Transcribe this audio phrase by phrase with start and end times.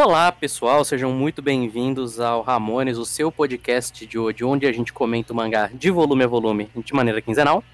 [0.00, 4.92] Olá, pessoal, sejam muito bem-vindos ao Ramones, o seu podcast de hoje, onde a gente
[4.92, 7.64] comenta o mangá de volume a volume, de maneira quinzenal.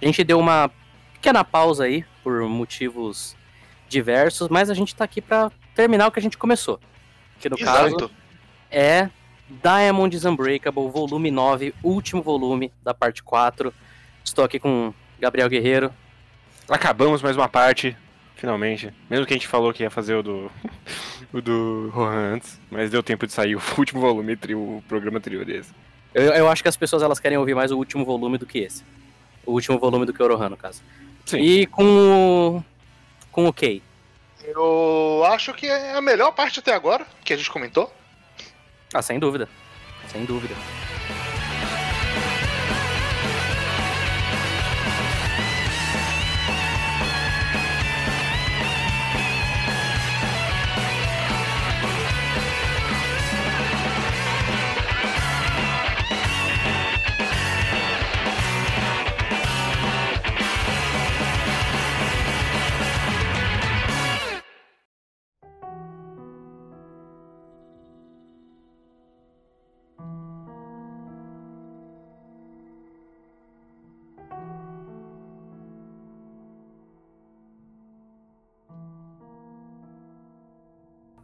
[0.00, 0.70] A gente deu uma
[1.12, 3.36] pequena pausa aí, por motivos
[3.86, 6.80] diversos, mas a gente tá aqui para terminar o que a gente começou.
[7.38, 7.98] Que no Exato.
[7.98, 8.10] caso
[8.70, 9.10] é
[9.62, 13.74] Diamond Unbreakable, volume 9, último volume da parte 4.
[14.24, 15.92] Estou aqui com Gabriel Guerreiro.
[16.66, 17.94] Acabamos mais uma parte,
[18.36, 18.90] finalmente.
[19.10, 20.50] Mesmo que a gente falou que ia fazer o do.
[21.34, 25.18] O do Rohan antes, mas deu tempo de sair o último volume, tri- o programa
[25.18, 25.72] anterior desse.
[26.14, 28.58] Eu, eu acho que as pessoas elas querem ouvir mais o último volume do que
[28.60, 28.84] esse.
[29.44, 30.80] O último volume do que o Orohan, no caso.
[31.26, 31.38] Sim.
[31.38, 32.64] E com o.
[33.32, 33.82] Com o Kay.
[34.44, 37.92] Eu acho que é a melhor parte até agora, que a gente comentou.
[38.92, 39.48] Ah, sem dúvida.
[40.08, 40.54] Sem dúvida.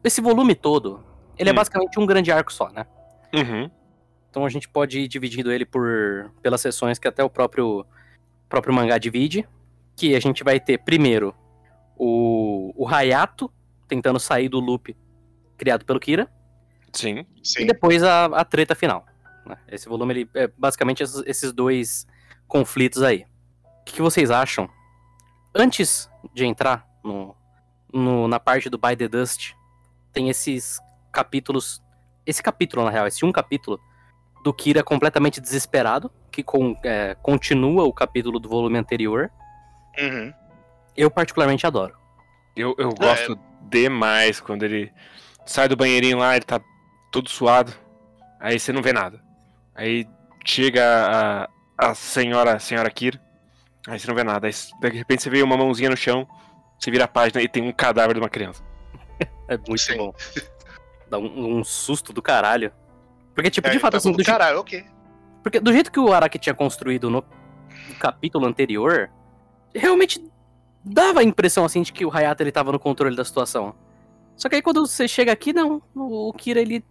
[0.02, 1.04] Esse volume todo,
[1.38, 1.56] ele é Hum.
[1.56, 2.86] basicamente um grande arco só, né?
[3.34, 3.70] Uhum.
[4.30, 7.84] Então a gente pode ir dividindo ele por pelas seções que até o próprio
[8.48, 9.46] próprio mangá divide,
[9.96, 11.34] que a gente vai ter primeiro
[11.96, 13.52] o, o Hayato
[13.86, 14.96] tentando sair do loop
[15.56, 16.28] criado pelo Kira
[16.92, 17.26] Sim.
[17.42, 17.62] Sim.
[17.62, 19.04] e depois a, a treta final.
[19.46, 19.56] né?
[19.68, 22.06] Esse volume ele é basicamente esses, esses dois
[22.48, 23.26] conflitos aí.
[23.82, 24.68] O que, que vocês acham?
[25.54, 27.34] Antes de entrar no,
[27.92, 29.52] no- na parte do By the Dust,
[30.12, 30.78] tem esses
[31.12, 31.82] capítulos.
[32.26, 33.80] Esse capítulo, na real, esse um capítulo
[34.44, 39.30] do Kira completamente desesperado, que com- é, continua o capítulo do volume anterior.
[39.98, 40.32] Uhum.
[40.96, 41.94] Eu particularmente adoro.
[42.56, 43.38] Eu, eu gosto
[43.68, 44.92] demais quando ele
[45.46, 46.60] sai do banheirinho lá, ele tá
[47.10, 47.72] todo suado.
[48.38, 49.22] Aí você não vê nada.
[49.74, 50.06] Aí
[50.44, 51.48] chega
[51.78, 53.20] a, a senhora, a senhora Kira.
[53.86, 54.46] Aí você não vê nada.
[54.46, 56.26] Aí de repente você vê uma mãozinha no chão,
[56.78, 58.62] você vira a página e tem um cadáver de uma criança.
[59.50, 59.96] É muito Sim.
[59.98, 60.14] bom.
[61.08, 62.72] Dá um, um susto do caralho.
[63.34, 64.84] Porque, tipo, É, de fato, tá assim, do, do caralho, ok.
[65.42, 67.24] Porque do jeito que o Araki tinha construído no
[67.98, 69.10] capítulo anterior,
[69.74, 70.22] realmente
[70.84, 73.74] dava a impressão assim de que o Hayato ele tava no controle da situação.
[74.36, 76.84] Só que aí quando você chega aqui, não, o Kira ele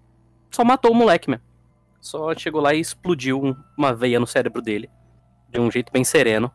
[0.52, 1.44] só matou o moleque mesmo.
[2.02, 4.90] Só chegou lá e explodiu um- uma veia no cérebro dele.
[5.50, 6.52] De um jeito bem sereno,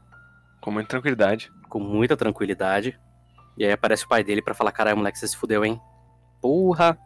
[0.61, 1.51] Com muita tranquilidade.
[1.69, 2.99] com muita tranquilidade.
[3.59, 5.81] E aí aparece o pai dele pra falar: caralho, moleque, você se fudeu, hein?
[6.45, 6.99] Porra.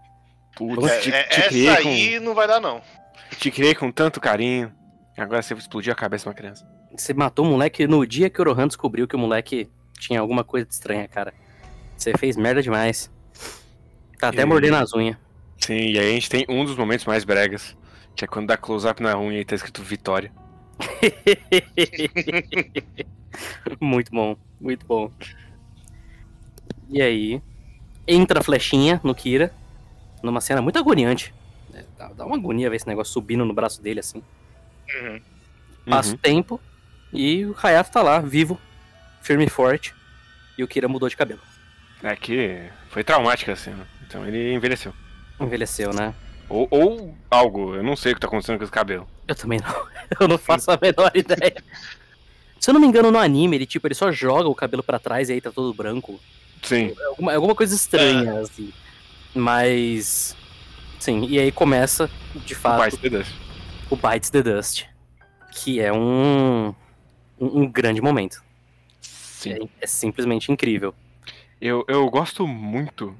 [0.56, 2.82] Putz, É, te, é- te essa criei com, aí não vai dar, não.
[3.38, 4.72] te criei com tanto carinho.
[5.16, 6.68] Agora você explodiu a cabeça de uma criança.
[6.96, 10.42] Você matou o moleque no dia que o Rohan descobriu que o moleque tinha alguma
[10.42, 11.32] coisa de estranha, cara.
[11.96, 13.12] Você fez merda demais.
[14.18, 15.16] Tá até E- mordendo as unhas.
[15.58, 17.76] Sim, e aí a gente tem um dos momentos mais bregas,
[18.16, 20.32] que é quando dá close-up na unha e tá escrito Vitória.
[23.80, 25.12] muito bom, muito bom.
[26.88, 27.42] E aí,
[28.08, 29.52] entra a flechinha no Kira,
[30.22, 31.34] numa cena muito agoniante.
[31.74, 34.22] É, Dá, dá uma agonia ver esse negócio subindo no braço dele assim.
[34.94, 35.20] Uhum.
[35.88, 36.60] Passa o tempo
[37.12, 38.58] e o Hayato tá lá, vivo,
[39.22, 39.94] firme e forte.
[40.56, 41.40] E o Kira mudou de cabelo.
[42.02, 43.86] É que foi traumática a cena.
[44.06, 44.92] Então ele envelheceu.
[45.38, 46.14] Envelheceu, né?
[46.48, 49.06] Ou, ou algo, eu não sei o que tá acontecendo com esse cabelo.
[49.26, 49.88] Eu também não.
[50.18, 51.62] Eu não faço a menor ideia.
[52.58, 54.98] Se eu não me engano, no anime, ele tipo, ele só joga o cabelo pra
[54.98, 56.18] trás e aí tá todo branco.
[56.62, 56.94] Sim.
[56.98, 58.72] É alguma, é alguma coisa estranha, assim.
[59.34, 60.36] Mas.
[60.98, 62.10] Sim, e aí começa,
[62.44, 63.32] de O fato, pai se Dust.
[63.90, 64.84] o Bites the Dust.
[65.52, 66.74] Que é um.
[67.40, 68.42] Um, um grande momento.
[69.00, 69.52] Sim.
[69.52, 70.92] É, é simplesmente incrível.
[71.60, 73.14] Eu, eu gosto muito,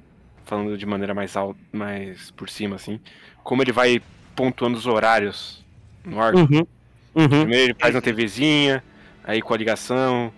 [0.45, 3.01] falando de maneira mais alta, mais por cima, assim,
[3.45, 4.03] como ele vai
[4.35, 5.65] pontuando os horários
[6.05, 6.39] no arco.
[6.39, 6.67] Uhum.
[7.15, 7.29] Uhum.
[7.29, 8.83] Primeiro ele faz uma TVzinha,
[9.25, 10.33] aí com a ligação,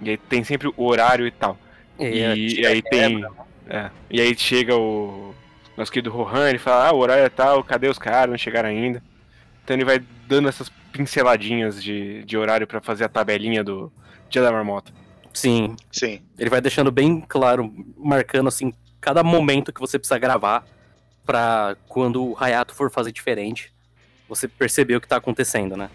[0.00, 1.58] e aí tem sempre o horário e tal.
[2.08, 3.24] E, E, e aí tem.
[3.68, 5.34] é, e aí chega o
[5.76, 8.30] nosso querido Rohan, ele fala, ah, o horário é tal, cadê os caras?
[8.30, 9.02] Não chegaram ainda.
[9.64, 13.92] Então ele vai dando essas pinceladinhas de, de horário pra fazer a tabelinha do
[14.28, 14.92] Dia da Marmota.
[15.32, 16.20] Sim, Sim.
[16.38, 20.66] ele vai deixando bem claro, marcando assim, cada momento que você precisa gravar
[21.24, 23.72] pra quando o Hayato for fazer diferente,
[24.28, 25.88] você perceber o que tá acontecendo, né?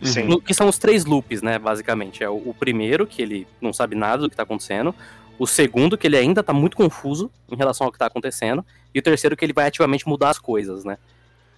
[0.00, 0.24] Sim.
[0.24, 2.22] No- que são os três loops, né, basicamente.
[2.22, 4.94] É o, o primeiro, que ele não sabe nada do que tá acontecendo.
[5.38, 8.64] O segundo, que ele ainda tá muito confuso em relação ao que tá acontecendo.
[8.94, 10.98] E o terceiro, que ele vai ativamente mudar as coisas, né?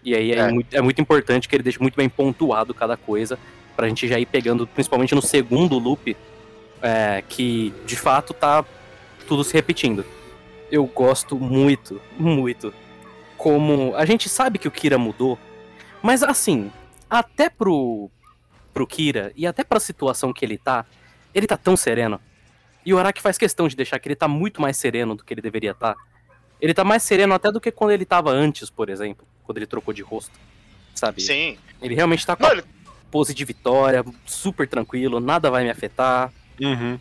[0.03, 0.50] E aí é, É.
[0.50, 3.38] Muito, é muito importante que ele deixe muito bem pontuado cada coisa.
[3.77, 6.15] Pra gente já ir pegando, principalmente no segundo loop,
[6.82, 8.65] é, que de fato tá
[9.27, 10.05] tudo se repetindo.
[10.71, 12.75] Eu gosto muito, muito.
[13.37, 13.94] Como.
[13.97, 15.38] A gente sabe que o Kira mudou,
[16.03, 16.71] mas assim,
[17.09, 18.11] até pro,
[18.73, 20.85] pro Kira e até pra situação que ele tá,
[21.35, 22.21] ele tá tão sereno.
[22.85, 25.35] E o Araki faz questão de deixar que ele tá muito mais sereno do que
[25.35, 25.97] ele deveria estar.
[26.61, 29.67] Ele tá mais sereno até do que quando ele tava antes, por exemplo, quando ele
[29.67, 30.38] trocou de rosto.
[30.94, 31.23] Sabe?
[31.23, 31.56] Sim.
[31.81, 32.65] Ele realmente tá com Não, ele,
[33.11, 36.32] pose de vitória, super tranquilo, nada vai me afetar.
[36.61, 36.99] Uhum.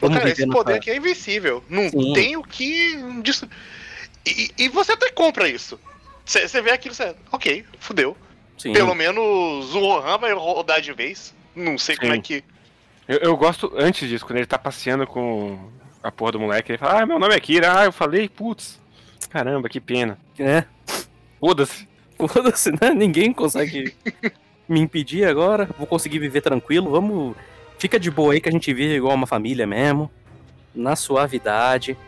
[0.00, 1.62] Vamos cara, esse poder nessa- aqui é invencível.
[1.68, 2.12] Não Sim.
[2.14, 2.96] tem o que.
[4.26, 5.78] E, e você até compra isso.
[6.24, 7.14] Você vê aquilo, você.
[7.30, 8.16] Ok, fudeu.
[8.56, 8.72] Sim.
[8.72, 11.34] Pelo menos o Rohan vai rodar de vez.
[11.54, 12.20] Não sei como é Sim.
[12.22, 12.44] que.
[13.10, 15.58] Eu, eu gosto, antes disso, quando ele tá passeando com
[16.00, 18.80] a porra do moleque, ele fala, ah, meu nome é Kira, ah, eu falei, putz,
[19.28, 20.16] caramba, que pena.
[20.38, 20.62] É.
[21.40, 21.88] Foda-se.
[22.16, 22.94] Foda-se, né?
[22.94, 23.96] Ninguém consegue
[24.68, 25.68] me impedir agora.
[25.76, 26.88] Vou conseguir viver tranquilo.
[26.88, 27.34] Vamos.
[27.80, 30.08] Fica de boa aí que a gente vive igual uma família mesmo.
[30.72, 31.98] Na suavidade.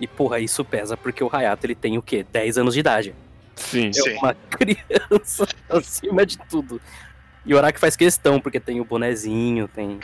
[0.00, 2.24] E, porra, isso pesa porque o Hayato ele tem o quê?
[2.32, 3.14] 10 anos de idade.
[3.54, 3.88] Sim.
[3.88, 4.16] É Sim.
[4.16, 6.80] uma criança acima de tudo.
[7.44, 9.98] E o Araki faz questão, porque tem o bonezinho, tem.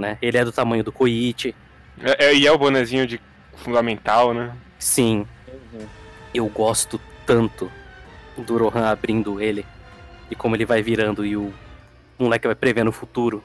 [0.00, 0.16] Né?
[0.22, 1.54] Ele é do tamanho do Koichi.
[2.02, 3.20] É, é- e é o bonezinho de
[3.56, 4.52] fundamental, né?
[4.78, 5.26] Sim.
[6.32, 7.70] Eu gosto tanto
[8.36, 9.66] do Rohan abrindo ele.
[10.30, 11.52] E como ele vai virando e o
[12.18, 13.44] moleque vai prevendo o futuro.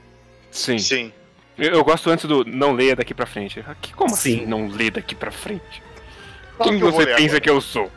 [0.49, 0.77] Sim.
[0.79, 1.11] Sim.
[1.57, 3.61] Eu, eu gosto antes do não leia daqui pra frente.
[3.67, 4.37] Ah, Que, como Sim.
[4.37, 5.83] assim não lê daqui pra frente?
[6.57, 7.41] Qual Quem que você pensa agora?
[7.41, 7.91] que eu sou?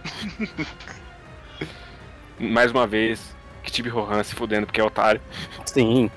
[2.40, 5.20] Mais uma vez, Kichibi Rohan se fudendo porque é otário.
[5.66, 6.10] Sim.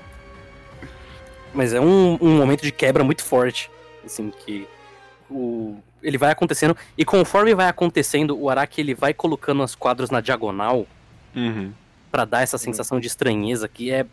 [1.54, 3.70] Mas é um, um momento de quebra muito forte.
[4.04, 4.66] Assim, que
[5.30, 6.76] o, ele vai acontecendo.
[6.96, 10.86] E conforme vai acontecendo, o Araki ele vai colocando os quadros na diagonal
[11.34, 11.72] Uhum.
[12.10, 14.04] pra dar essa sensação de estranheza que é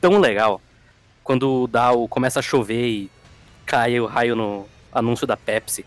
[0.00, 0.60] tão legal.
[1.24, 3.10] Quando dá o, começa a chover e
[3.66, 5.84] cai o raio no anúncio da Pepsi.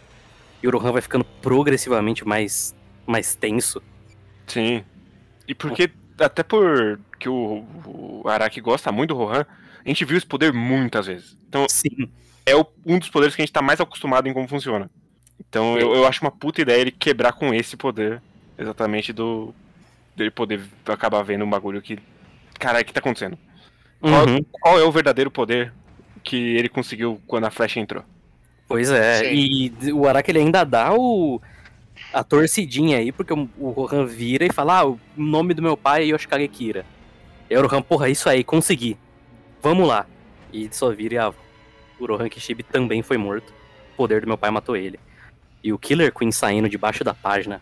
[0.61, 2.73] E o Rohan vai ficando progressivamente mais,
[3.05, 3.81] mais tenso.
[4.47, 4.83] Sim.
[5.47, 9.45] E porque, até por que o, o Araki gosta muito do Rohan,
[9.85, 11.37] a gente viu esse poder muitas vezes.
[11.47, 12.09] Então, Sim.
[12.45, 14.89] é o- um dos poderes que a gente tá mais acostumado em como funciona.
[15.39, 18.21] Então, eu, eu acho uma puta ideia ele quebrar com esse poder,
[18.57, 19.53] exatamente do.
[20.15, 21.99] dele poder acabar vendo um bagulho que.
[22.59, 23.37] Caralho, o que tá acontecendo?
[23.99, 24.45] Qual, Uhum.
[24.51, 25.73] qual é o verdadeiro poder
[26.23, 28.03] que ele conseguiu quando a flecha entrou?
[28.67, 29.71] Pois é, Sim.
[29.83, 31.39] e o Araki ele ainda dá o
[32.13, 35.77] a torcidinha aí, porque o, o Rohan vira e fala, ah, o nome do meu
[35.77, 36.85] pai é Yoshikage Kira.
[37.49, 38.97] E o Rohan, porra, isso aí, consegui.
[39.65, 40.05] Vamos lá.
[40.53, 41.33] E só vira e ah,
[41.99, 43.51] o Rohan Kishibe também foi morto.
[43.93, 44.99] O poder do meu pai matou ele.
[45.63, 47.59] E o Killer Queen saindo debaixo da página.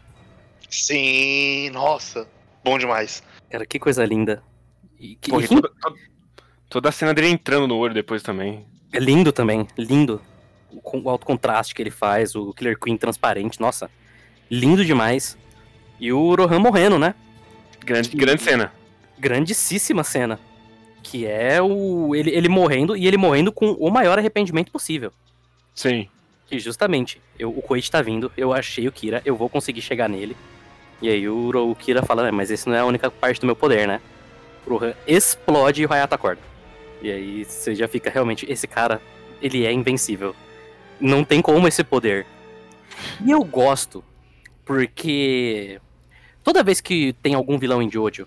[0.70, 2.28] Sim, nossa.
[2.62, 3.24] Bom demais.
[3.50, 4.44] Cara, que coisa linda.
[5.00, 5.96] E, que, Porra, e e toda, toda-
[6.70, 8.66] toda a cena dele entrando no olho depois também.
[8.92, 10.22] é lindo também, lindo.
[10.70, 13.90] O, o alto contraste que ele faz, o Killer Queen transparente, nossa.
[14.52, 15.38] Lindo demais.
[16.02, 17.16] E o Rohan morrendo, né?
[17.80, 18.74] Grande, grande cena.
[19.18, 20.38] grandíssima cena.
[21.04, 25.12] Que é o ele, ele morrendo e ele morrendo com o maior arrependimento possível.
[25.76, 26.08] Sim.
[26.48, 30.08] Que justamente, eu, o Koichi tá vindo, eu achei o Kira, eu vou conseguir chegar
[30.10, 30.36] nele.
[31.02, 33.46] E aí o, o Kira fala, "É, mas esse não é a única parte do
[33.46, 34.00] meu poder, né?
[34.66, 36.42] O Rohan explode e o Hayato acorda.
[37.02, 39.02] E aí você já fica, realmente, esse cara,
[39.42, 40.34] ele é invencível.
[41.02, 42.26] Não tem como esse poder.
[43.26, 44.02] E eu gosto,
[44.64, 45.82] porque
[46.44, 48.26] toda vez que tem algum vilão em Jojo,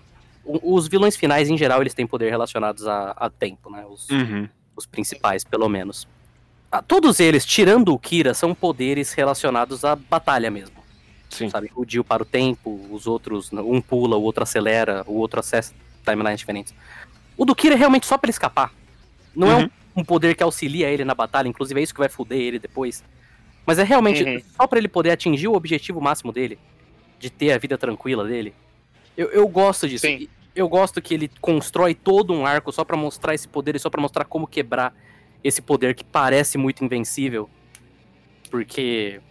[0.63, 3.85] os vilões finais, em geral, eles têm poder relacionados a, a tempo, né?
[3.87, 4.47] Os, Uhum.
[4.75, 6.07] os principais, pelo menos.
[6.71, 10.75] Ah, Todos eles, tirando o Kira, são poderes relacionados à batalha mesmo.
[11.29, 11.49] Sim.
[11.49, 11.69] Sabe?
[11.75, 15.73] O Dio para o tempo, os outros, um pula, o outro acelera, o outro acessa
[16.05, 16.73] timelines diferentes.
[17.37, 18.73] O do Kira é realmente só pra ele escapar.
[19.35, 19.69] Não é Uhum.
[19.95, 22.59] um, um poder que auxilia ele na batalha, inclusive é isso que vai foder ele
[22.59, 23.03] depois.
[23.65, 24.41] Mas é realmente Uhum.
[24.55, 26.57] só pra ele poder atingir o objetivo máximo dele,
[27.19, 28.53] de ter a vida tranquila dele.
[29.17, 30.05] Eu, eu gosto disso.
[30.07, 30.29] Sim.
[30.57, 33.91] Eu gosto que ele constrói todo um arco só pra mostrar esse poder e só
[33.91, 34.91] pra mostrar como quebrar
[35.43, 37.47] esse poder que parece muito invencível.
[38.49, 39.21] Porque,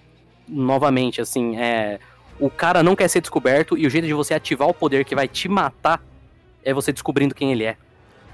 [0.48, 1.98] novamente, assim, é.
[2.38, 5.16] O cara não quer ser descoberto e o jeito de você ativar o poder que
[5.16, 6.00] vai te matar
[6.62, 7.76] é você descobrindo quem ele é.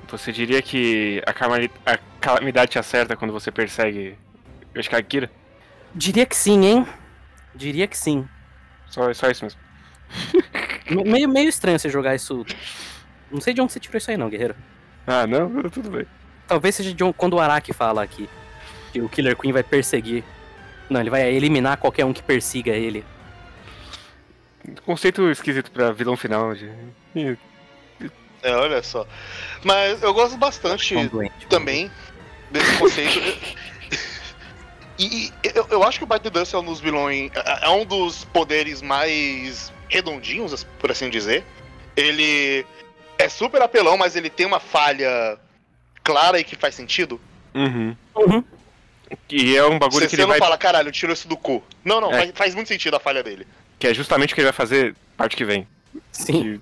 [0.08, 4.18] Você diria que a, calami- a calamidade te acerta quando você persegue
[4.76, 5.30] Yoshikage Kira?
[5.94, 6.87] Diria que sim, hein?
[7.54, 8.28] Diria que sim.
[8.87, 9.61] Só, só isso mesmo.
[10.94, 12.44] Me- Meio, meio estranho você jogar isso.
[13.30, 14.54] Não sei de onde você tirou isso aí, não, guerreiro.
[15.06, 15.62] Ah, não?
[15.70, 16.06] Tudo bem.
[16.46, 18.28] Talvez seja de onde, quando o Araki fala aqui
[18.92, 20.22] que o Killer Queen vai perseguir
[20.90, 23.04] Não, ele vai eliminar qualquer um que persiga ele.
[24.84, 26.54] Conceito esquisito pra vilão final.
[26.54, 26.70] De...
[28.42, 29.06] É, olha só.
[29.64, 30.94] Mas eu gosto bastante
[31.49, 31.90] também
[32.50, 33.18] desse conceito.
[35.06, 37.30] E, eu, eu, acho que o Bite the Dust é um dos vilões.
[37.35, 41.44] É, é um dos poderes mais redondinhos, por assim dizer.
[41.97, 42.64] Ele
[43.18, 45.38] é super apelão, mas ele tem uma falha
[46.02, 47.21] clara e que faz sentido.
[47.54, 47.97] Uhum.
[48.14, 48.44] Uhum.
[49.28, 50.38] E é um bagulho Cê, que ele não vai...
[50.38, 51.62] fala, caralho, eu tiro isso do cu.
[51.85, 52.18] Não, não, é.
[52.18, 53.47] faz, faz, muito sentido a falha dele.
[53.78, 55.66] Que é justamente o que ele vai fazer parte que vem.
[56.11, 56.32] Sim.
[56.42, 56.61] Que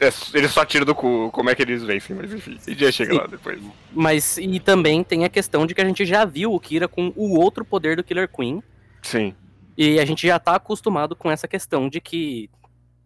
[0.00, 2.80] é, ele só tira do cu como é que eles vencem, mas enfim, a gente
[2.80, 3.18] já chega Sim.
[3.18, 3.60] lá depois.
[3.92, 7.12] Mas, e também tem a questão de que a gente já viu o Kira com
[7.14, 8.62] o outro poder do Killer Queen.
[9.02, 9.34] Sim.
[9.76, 12.48] E a gente já tá acostumado com essa questão de que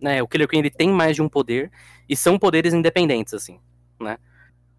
[0.01, 1.69] né, o Killer Queen ele tem mais de um poder
[2.09, 3.59] e são poderes independentes, assim,
[4.01, 4.17] né?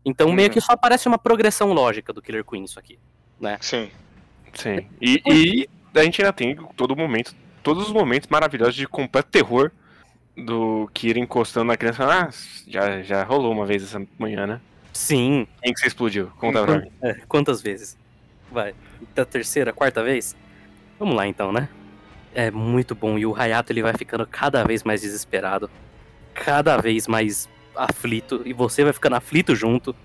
[0.06, 0.66] Então meio que uhum.
[0.66, 2.98] só parece uma progressão lógica do Killer Queen isso aqui,
[3.42, 3.58] né?
[3.60, 3.90] Sim.
[4.54, 4.88] Sim.
[5.02, 9.70] E, e a gente ainda tem todo momento, todos os momentos maravilhosos de completo terror
[10.38, 12.06] do Kira encostando na criança.
[12.06, 12.30] Ah,
[12.68, 14.62] já, já rolou uma vez essa manhã, né?
[14.94, 15.48] Sim.
[15.62, 16.32] Quem que você explodiu?
[16.38, 16.90] Conta pra mim.
[17.02, 17.98] É, quantas vezes?
[18.52, 18.74] Vai.
[19.14, 20.36] Da terceira, quarta vez?
[20.98, 21.68] Vamos lá então, né?
[22.34, 23.18] É muito bom.
[23.18, 25.70] E o Hayato ele vai ficando cada vez mais desesperado.
[26.34, 29.96] Cada vez mais aflito e você vai ficando aflito junto.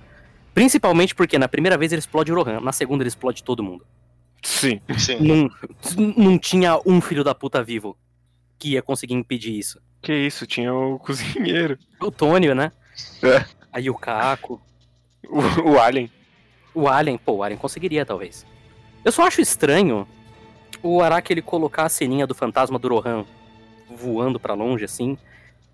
[0.52, 3.86] Principalmente porque na primeira vez ele explode o Rohan, na segunda ele explode todo mundo.
[4.42, 5.18] Sim, sim.
[5.20, 5.50] Não,
[6.16, 7.96] não tinha um filho da puta vivo
[8.58, 9.80] que ia conseguir impedir isso.
[10.02, 11.78] Que isso, tinha o cozinheiro.
[12.00, 12.72] O Tônio, né?
[13.22, 13.44] É.
[13.72, 14.60] Aí o Caco.
[15.28, 16.10] O, o Alien.
[16.74, 18.46] O Alien, pô, o Alien conseguiria, talvez.
[19.04, 20.06] Eu só acho estranho
[20.82, 23.24] o Araki ele colocar a ceninha do fantasma do Rohan
[23.88, 25.18] voando para longe, assim,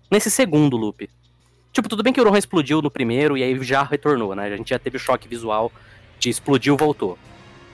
[0.09, 1.09] nesse segundo loop.
[1.71, 4.45] Tipo, tudo bem que o Rohan explodiu no primeiro e aí já retornou, né?
[4.45, 5.71] A gente já teve o choque visual
[6.17, 7.17] de explodiu voltou.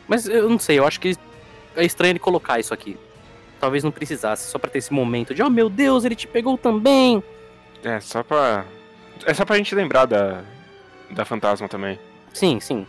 [0.07, 1.15] Mas eu não sei, eu acho que
[1.75, 2.97] é estranho ele colocar isso aqui.
[3.63, 6.57] Talvez não precisasse, só pra ter esse momento de, oh meu Deus, ele te pegou
[6.57, 7.23] também.
[7.81, 8.65] É, só pra.
[9.25, 10.43] É só pra gente lembrar da.
[11.09, 11.97] Da fantasma também.
[12.33, 12.85] Sim, sim.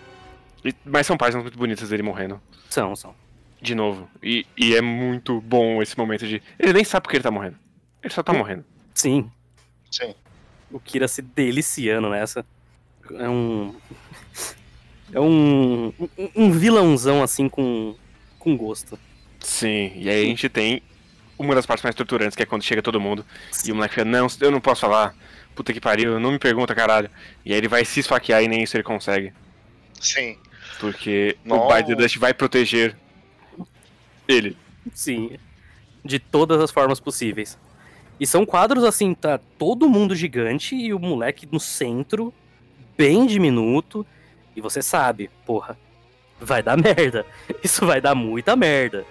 [0.64, 2.40] E, mas são páginas muito bonitas dele morrendo.
[2.68, 3.14] São, são.
[3.62, 4.08] De novo.
[4.20, 6.42] E, e é muito bom esse momento de.
[6.58, 7.56] Ele nem sabe porque ele tá morrendo.
[8.02, 8.64] Ele só tá morrendo.
[8.94, 9.30] Sim.
[9.92, 10.12] Sim
[10.74, 12.44] o Kira se deliciando nessa.
[13.12, 13.74] É um.
[15.12, 15.92] É um.
[16.00, 17.94] Um, um vilãozão assim com.
[18.40, 18.98] com gosto.
[19.44, 20.82] Sim, e aí a gente tem
[21.38, 23.68] uma das partes mais torturantes, que é quando chega todo mundo Sim.
[23.68, 25.14] e o moleque fala, não, eu não posso falar.
[25.54, 27.10] Puta que pariu, não me pergunta, caralho.
[27.44, 29.32] E aí ele vai se esfaquear e nem isso ele consegue.
[30.00, 30.38] Sim.
[30.80, 31.62] Porque Nossa.
[31.62, 32.96] o Biden Dust vai proteger
[34.26, 34.56] ele.
[34.92, 35.38] Sim.
[36.02, 37.58] De todas as formas possíveis.
[38.18, 42.32] E são quadros assim, tá todo mundo gigante e o moleque no centro,
[42.96, 44.06] bem diminuto.
[44.56, 45.78] E você sabe, porra,
[46.40, 47.26] vai dar merda.
[47.62, 49.04] Isso vai dar muita merda.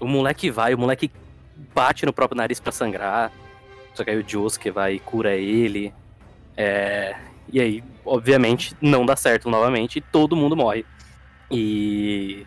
[0.00, 1.10] O moleque vai, o moleque
[1.74, 3.32] bate no próprio nariz para sangrar.
[3.94, 5.92] Só que aí o Josuke vai e cura ele.
[6.56, 7.16] É...
[7.50, 10.84] E aí, obviamente, não dá certo novamente e todo mundo morre.
[11.50, 12.46] E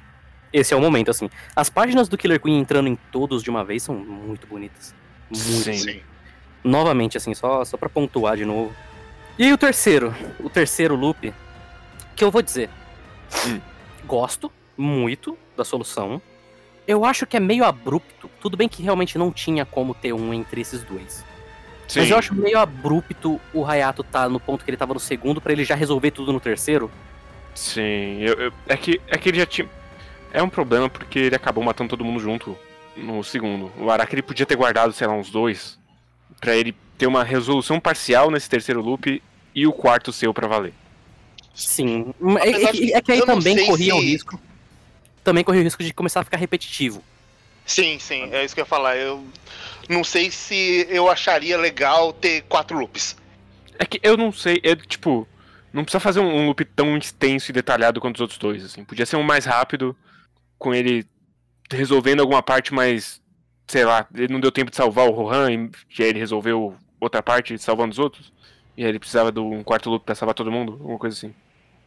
[0.53, 1.29] esse é o momento, assim.
[1.55, 4.93] As páginas do Killer Queen entrando em todos de uma vez são muito bonitas.
[5.29, 5.63] Muito.
[5.63, 5.73] Sim.
[5.73, 6.01] Sim.
[6.63, 8.73] Novamente, assim, só, só pra pontuar de novo.
[9.37, 11.33] E aí o terceiro, o terceiro loop,
[12.15, 12.69] que eu vou dizer.
[13.47, 13.59] Hum.
[14.05, 16.21] Gosto muito da solução.
[16.87, 18.29] Eu acho que é meio abrupto.
[18.39, 21.23] Tudo bem que realmente não tinha como ter um entre esses dois.
[21.87, 21.99] Sim.
[21.99, 25.41] Mas eu acho meio abrupto o Hayato tá no ponto que ele tava no segundo
[25.41, 26.89] para ele já resolver tudo no terceiro.
[27.53, 29.69] Sim, eu, eu, é, que, é que ele já tinha.
[30.31, 32.57] É um problema porque ele acabou matando todo mundo junto
[32.95, 33.71] no segundo.
[33.77, 35.77] O Araki ele podia ter guardado, sei lá, uns dois.
[36.39, 39.21] para ele ter uma resolução parcial nesse terceiro loop
[39.53, 40.73] e o quarto seu para valer.
[41.53, 42.13] Sim.
[42.39, 43.99] É, é, é, que aí também corria se...
[43.99, 44.39] o risco.
[45.23, 47.03] Também corria o risco de começar a ficar repetitivo.
[47.65, 48.97] Sim, sim, é isso que eu ia falar.
[48.97, 49.23] Eu
[49.87, 53.15] não sei se eu acharia legal ter quatro loops.
[53.77, 55.27] É que eu não sei, é tipo,
[55.73, 58.83] não precisa fazer um, loop tão extenso e detalhado quanto os outros dois, assim.
[58.83, 59.95] Podia ser um mais rápido,
[60.57, 61.05] com ele
[61.71, 63.21] resolvendo alguma parte, mas
[63.67, 67.23] sei lá, ele não deu tempo de salvar o Rohan, e aí ele resolveu outra
[67.23, 68.33] parte salvando os outros.
[68.75, 71.33] E aí ele precisava de um quarto loop pra salvar todo mundo, alguma coisa assim.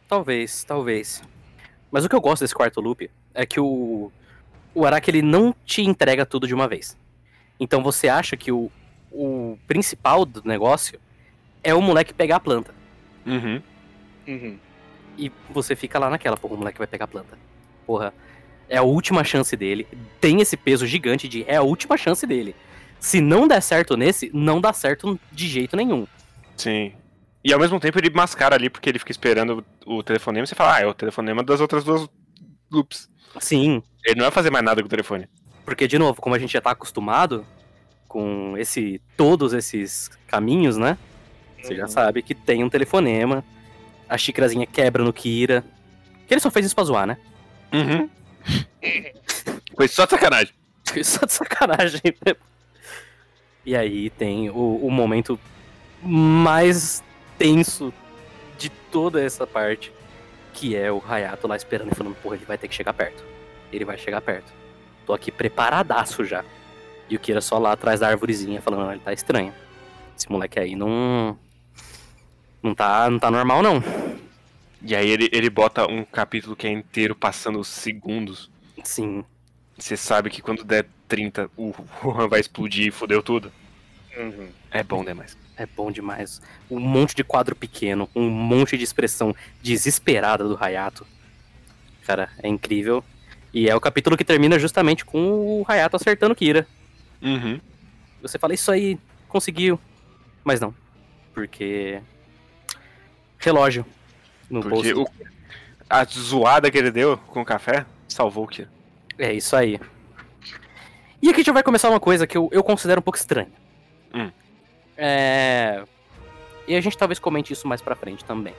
[0.07, 1.21] Talvez, talvez.
[1.91, 4.11] Mas o que eu gosto desse quarto loop é que o,
[4.73, 6.97] o Araki ele não te entrega tudo de uma vez.
[7.59, 8.71] Então você acha que o,
[9.11, 10.99] o principal do negócio
[11.63, 12.73] é o moleque pegar a planta.
[13.25, 13.61] Uhum.
[14.27, 14.57] Uhum.
[15.17, 17.37] E você fica lá naquela, porra, o moleque vai pegar a planta.
[17.85, 18.13] Porra,
[18.67, 19.87] é a última chance dele.
[20.19, 22.55] Tem esse peso gigante de é a última chance dele.
[22.99, 26.07] Se não der certo nesse, não dá certo de jeito nenhum.
[26.57, 26.93] Sim.
[27.43, 30.55] E ao mesmo tempo ele mascara ali porque ele fica esperando o telefonema e você
[30.55, 32.09] fala, ah, é o telefonema das outras duas
[32.75, 33.09] Ups.
[33.39, 35.27] Sim, Ele não vai fazer mais nada com o telefone.
[35.65, 37.45] porque, de novo, como a gente já tá acostumado
[38.07, 40.97] com esse todos esses caminhos, né?
[41.61, 41.89] Você já Uhum.
[41.89, 43.43] sabe que tem um telefonema,
[44.07, 45.63] a xícarazinha quebra no Kira.
[46.27, 47.17] Que ele só fez isso pra zoar, né?
[47.73, 48.09] Uhum.
[49.75, 50.53] Foi só de sacanagem.
[51.03, 51.99] Só de sacanagem.
[53.65, 55.37] E aí tem o, o momento
[56.01, 57.03] mais
[57.37, 57.91] tenso
[58.57, 59.91] de toda essa parte,
[60.55, 63.23] que é o Hayato lá esperando e falando, porra, ele vai ter que chegar perto.
[63.71, 64.53] Ele vai chegar perto.
[65.05, 66.43] Tô aqui preparadaço já.
[67.09, 69.53] E o Kira só lá atrás da árvorezinha falando, não, ele tá estranho.
[70.17, 71.37] Esse moleque aí não.
[72.63, 73.83] Não tá, não tá normal, não.
[74.81, 78.49] E aí ele, ele bota um capítulo que é inteiro passando os segundos.
[78.83, 79.25] Sim.
[79.77, 81.71] Você sabe que quando der 30, o
[82.01, 83.51] Rohan vai explodir e fodeu tudo.
[84.17, 84.47] Uhum.
[84.71, 85.37] É bom demais.
[85.57, 86.41] É bom demais.
[86.69, 91.05] Um monte de quadro pequeno, um monte de expressão desesperada do Hayato.
[92.05, 93.03] Cara, é incrível.
[93.53, 96.67] E é o capítulo que termina justamente com o Hayato acertando Kira.
[97.21, 97.59] Uhum.
[98.21, 99.79] Você fala, isso aí, conseguiu.
[100.43, 100.75] Mas não.
[101.33, 102.01] Porque.
[103.39, 103.85] Relógio.
[104.49, 105.03] No Porque bolso.
[105.03, 105.25] o,
[105.89, 108.69] a zoada que ele deu com o café salvou o Kira.
[109.17, 109.79] É isso aí.
[111.21, 113.49] E aqui já vai começar uma coisa que eu, eu considero um pouco estranha.
[114.97, 115.83] É.
[116.67, 118.53] E a gente talvez comente isso mais pra frente também.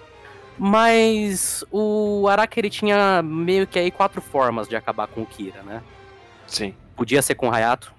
[0.59, 5.63] Mas o Araki ele tinha meio que aí quatro formas de acabar com o Kira,
[5.63, 5.83] né?
[6.47, 6.75] Sim.
[6.95, 7.93] Podia ser com o Hayato,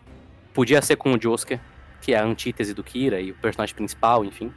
[0.54, 1.60] podia ser com o Josuke,
[2.02, 4.52] que é a antítese do Kira e o personagem principal, enfim.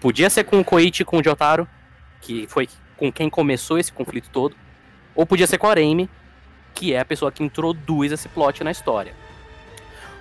[0.00, 1.66] Podia ser com o Koichi e com o Jotaro,
[2.20, 4.54] que foi com quem começou esse conflito todo.
[5.14, 6.08] Ou podia ser com a Arame,
[6.72, 9.12] que é a pessoa que introduz esse plot na história.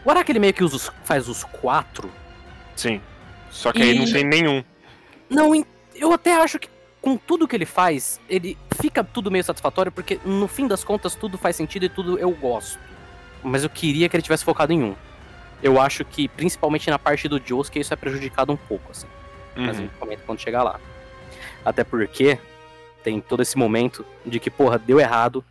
[0.03, 2.09] O Araki ele meio que usa faz os quatro.
[2.77, 3.01] Sim.
[3.51, 4.63] Só que aí E- não tem nenhum.
[5.29, 5.51] Não,
[5.95, 6.69] eu até acho que
[7.01, 11.15] com tudo que ele faz, ele fica tudo meio satisfatório, porque no fim das contas
[11.15, 12.79] tudo faz sentido e tudo eu gosto.
[13.43, 14.95] Mas eu queria que ele tivesse focado em um.
[15.61, 19.07] Eu acho que, principalmente na parte do Josuke, isso é prejudicado um pouco, assim.
[19.55, 19.87] Mas a Uhum.
[19.87, 20.79] gente comenta quando chegar lá.
[21.65, 22.37] Até porque
[23.03, 25.43] tem todo esse momento de que, porra, deu errado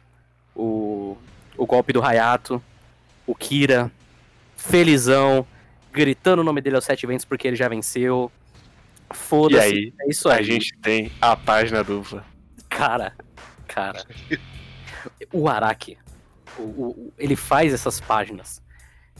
[0.54, 1.16] o,
[1.56, 2.62] o golpe do Hayato,
[3.26, 3.90] o Kira,
[4.56, 5.46] felizão,
[5.96, 8.30] gritando o nome dele aos sete ventos porque ele já venceu.
[9.10, 9.64] E Foda-se.
[9.64, 10.38] aí, É isso aí.
[10.40, 12.24] a gente tem a página dupla.
[12.68, 13.14] Cara,
[13.66, 14.04] cara.
[15.32, 15.96] O Araki,
[16.58, 18.60] o- o- ele faz essas páginas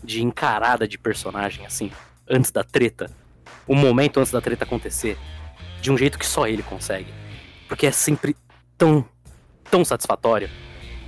[0.04, 1.90] de encarada de personagem, assim,
[2.28, 3.10] antes da treta,
[3.66, 5.16] o momento antes da treta acontecer,
[5.80, 7.12] de um jeito que só ele consegue.
[7.68, 8.36] Porque é sempre
[8.76, 9.04] tão,
[9.70, 10.50] tão satisfatório.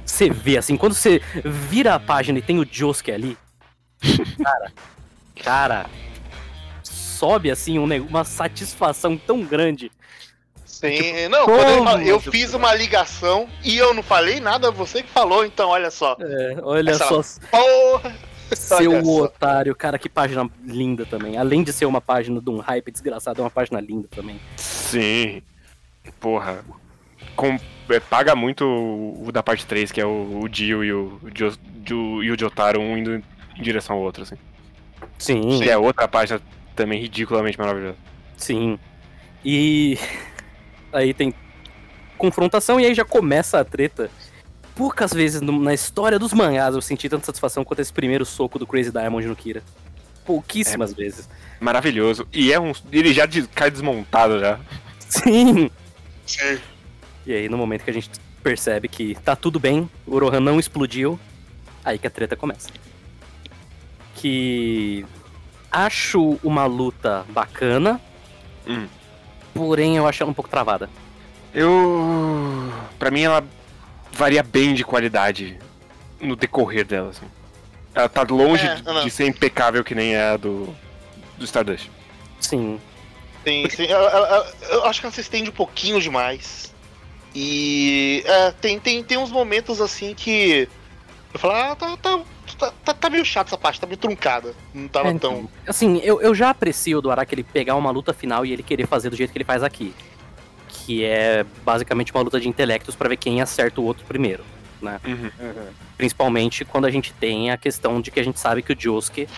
[0.07, 3.37] Você vê, assim, quando você vira a página e tem o Josuke ali,
[4.43, 4.73] cara,
[5.43, 5.87] cara,
[6.83, 9.91] sobe, assim, um uma satisfação tão grande.
[10.65, 14.39] Sim, não, quando ele como, fala, eu tipo, fiz uma ligação e eu não falei
[14.39, 16.17] nada, você que falou, então olha só.
[16.21, 18.15] É, olha Essa- só, Porra!
[18.55, 19.11] Seu Olha só.
[19.25, 21.37] otário, cara, que página linda também.
[21.37, 24.41] Além de ser uma página de um hype desgraçado, é uma página linda também.
[24.57, 25.43] Sim.
[26.19, 26.65] Porra.
[27.37, 27.59] Com-
[27.91, 31.21] é, paga muito o, o da parte 3, que é o, o Dio e o,
[31.35, 34.37] Jo- e o Jotaro, um indo em direção ao outro, assim.
[35.19, 36.41] Sim, Que é outra página
[36.77, 37.97] também ridiculamente maravilhosa.
[38.37, 38.79] sim.
[39.45, 39.99] E
[40.93, 41.33] aí tem
[42.17, 44.11] confrontação e aí já começa a treta.
[44.75, 48.59] Poucas vezes no- na história dos mangás eu senti tanta satisfação quanto esse primeiro soco
[48.59, 49.63] do Crazy Diamond no Kira.
[50.25, 51.29] Pouquíssimas vezes.
[51.61, 52.27] Maravilhoso.
[52.33, 52.73] E é um.
[52.93, 54.59] Ele já de- cai desmontado já.
[55.01, 55.71] Sim!
[56.27, 56.59] Sim.
[57.27, 58.11] E aí, no momento que a gente
[58.43, 61.19] percebe que tá tudo bem, o Rohan não explodiu,
[61.85, 62.69] aí que a treta começa.
[64.21, 65.05] Que
[65.71, 68.01] acho uma luta bacana,
[68.67, 68.87] Hum.
[69.55, 70.91] porém eu acho ela um pouco travada.
[71.55, 72.73] Eu.
[72.99, 73.45] Pra mim, ela
[74.13, 75.57] varia bem de qualidade
[76.21, 77.27] no decorrer dela, assim.
[77.95, 80.75] Ela tá longe É, de, ser impecável que nem é a do,
[81.37, 81.89] do Stardust.
[82.41, 82.81] Sim,
[83.45, 83.85] Sim, sim.
[83.85, 86.75] Eu, eu- eu- eu acho que ela se estende um pouquinho demais.
[87.35, 90.69] E é, tem, tem, tem uns momentos assim que.
[91.33, 92.21] Eu falo, ah, tá, tá,
[92.59, 94.55] tá, tá, tá meio chato essa parte, tá meio truncada.
[94.73, 95.33] Não tava É, então.
[95.43, 95.51] tão.
[95.67, 98.87] Assim, eu, eu já aprecio do Araki ele pegar uma luta final e ele querer
[98.87, 99.95] fazer do jeito que ele faz aqui.
[100.69, 104.43] Que é basicamente uma luta de intelectos pra ver quem acerta o outro primeiro.
[104.81, 105.31] Uhum.
[105.97, 109.29] Principalmente quando a gente tem a questão de que a gente sabe que o Josuke,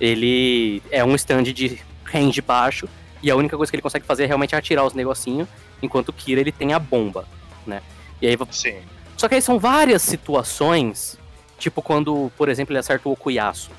[0.00, 2.88] ele é um stand de range baixo,
[3.22, 5.46] e a única coisa que ele consegue fazer é realmente atirar os negocinhos,
[5.82, 7.26] enquanto o Kira ele tem a bomba,
[7.66, 7.82] né?
[8.22, 8.78] E aí, Sim.
[9.16, 11.17] só que aí são várias situações,
[11.58, 13.70] tipo quando, por exemplo, ele acerta o Okuyasu,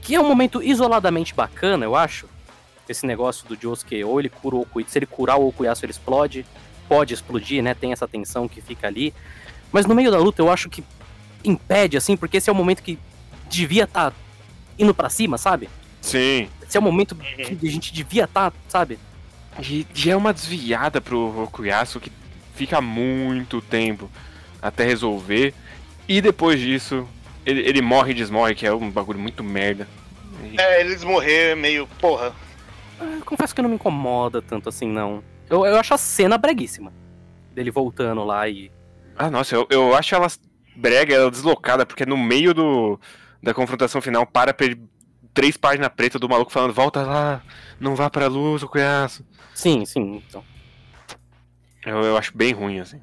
[0.00, 2.28] que é um momento isoladamente bacana, eu acho.
[2.88, 5.90] Esse negócio do Josuke, ou ele cura o Okuyasu, se ele curar o Okuyasu ele
[5.90, 6.46] explode,
[6.88, 7.74] pode explodir, né?
[7.74, 9.12] Tem essa tensão que fica ali.
[9.72, 10.84] Mas no meio da luta eu acho que
[11.44, 12.98] impede, assim, porque esse é o momento que
[13.48, 14.16] devia estar tá
[14.78, 15.68] indo para cima, sabe?
[16.00, 16.48] Sim.
[16.66, 18.98] Esse é o momento que a gente devia estar, tá, sabe?
[19.60, 22.12] E, e, é uma desviada pro Okuyasu que
[22.54, 24.10] fica muito tempo
[24.60, 25.54] até resolver.
[26.08, 27.08] E depois disso,
[27.44, 29.88] ele, ele morre e desmorre, que é um bagulho muito merda.
[30.58, 32.34] É, eles morrer meio, porra.
[33.00, 35.22] Eu confesso que não me incomoda tanto assim, não.
[35.48, 36.92] Eu, eu acho a cena breguíssima.
[37.54, 38.70] Dele voltando lá e.
[39.16, 40.28] Ah, nossa, eu, eu acho ela
[40.76, 43.00] brega, ela deslocada, porque no meio do,
[43.42, 44.54] da confrontação final para
[45.32, 47.42] três páginas pretas do maluco falando: volta lá,
[47.80, 49.24] não vá pra luz, o cunhaço.
[49.54, 50.44] Sim, sim, então.
[51.84, 53.00] Eu, eu acho bem ruim, assim.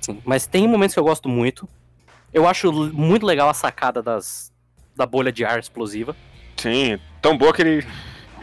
[0.00, 1.68] Sim, mas tem momentos que eu gosto muito.
[2.36, 4.52] Eu acho muito legal a sacada das,
[4.94, 6.14] da bolha de ar explosiva.
[6.54, 7.86] Sim, tão boa que ele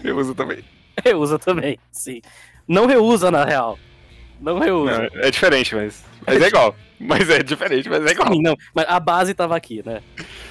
[0.02, 0.66] reusa também.
[1.06, 2.20] Reusa também, sim.
[2.68, 3.78] Não reusa, na real.
[4.42, 4.98] Não reusa.
[4.98, 6.76] Não, é diferente, mas, mas é igual.
[7.00, 8.32] Mas é diferente, mas é igual.
[8.32, 10.02] Sim, não, mas a base tava aqui, né?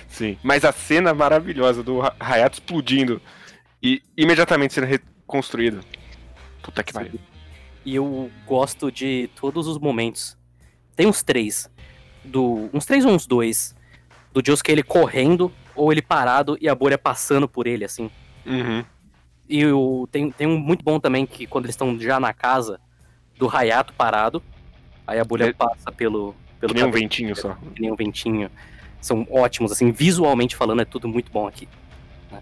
[0.06, 3.22] Sim, mas a cena maravilhosa do Hayato explodindo
[3.82, 5.80] e imediatamente sendo reconstruído.
[6.62, 7.18] Puta que pariu.
[7.86, 10.36] E eu gosto de todos os momentos.
[10.94, 11.70] Tem uns três.
[12.24, 13.74] Do, uns três ou uns dois.
[14.32, 18.10] Do Josuke ele correndo ou ele parado e a bolha passando por ele, assim.
[18.46, 18.84] Uhum.
[19.48, 22.80] E o, tem, tem um muito bom também que quando eles estão já na casa
[23.36, 24.42] do Hayato parado,
[25.06, 26.34] aí a bolha é, passa pelo.
[26.60, 27.56] pelo que nem um ventinho só.
[27.74, 28.50] Que nem um ventinho.
[29.00, 31.68] São ótimos, assim, visualmente falando, é tudo muito bom aqui.
[32.30, 32.40] Né?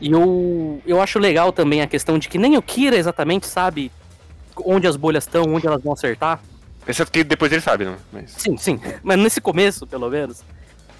[0.00, 3.90] E eu, eu acho legal também a questão de que nem o Kira exatamente sabe
[4.64, 6.40] onde as bolhas estão, onde elas vão acertar.
[6.86, 7.96] Exceto que depois ele sabe, né?
[8.12, 8.30] Mas...
[8.32, 8.80] Sim, sim.
[9.02, 10.42] Mas nesse começo, pelo menos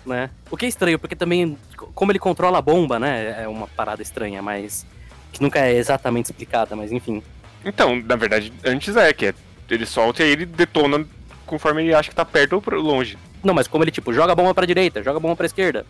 [0.05, 0.31] né?
[0.51, 1.59] O que é estranho, porque também,
[1.95, 3.43] como ele controla a bomba, né?
[3.43, 4.87] É uma parada estranha, mas.
[5.33, 7.23] que nunca é exatamente explicada, mas enfim.
[7.65, 9.35] Então, na verdade, antes é, que é,
[9.69, 11.07] ele solta e aí ele detona
[11.47, 13.19] conforme ele acha que tá perto ou longe.
[13.43, 15.85] Não, mas como ele, tipo, joga a bomba pra direita, joga a bomba pra esquerda.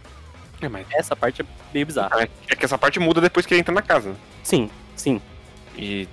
[0.61, 0.87] É, mas...
[0.93, 2.23] Essa parte é meio bizarra.
[2.23, 4.15] É, é que essa parte muda depois que ele entra na casa.
[4.43, 5.21] Sim, sim.
[5.77, 6.09] E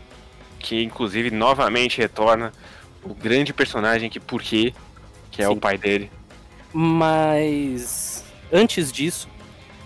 [0.60, 2.52] que, inclusive, novamente retorna
[3.12, 4.74] o grande personagem que, por quê,
[5.32, 5.54] que é sim.
[5.54, 6.12] o pai dele.
[6.74, 9.28] Mas antes disso,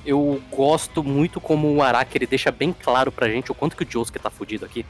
[0.06, 3.84] eu gosto muito como o Araki ele deixa bem claro pra gente o quanto que
[3.84, 4.86] o Josuke tá fudido aqui.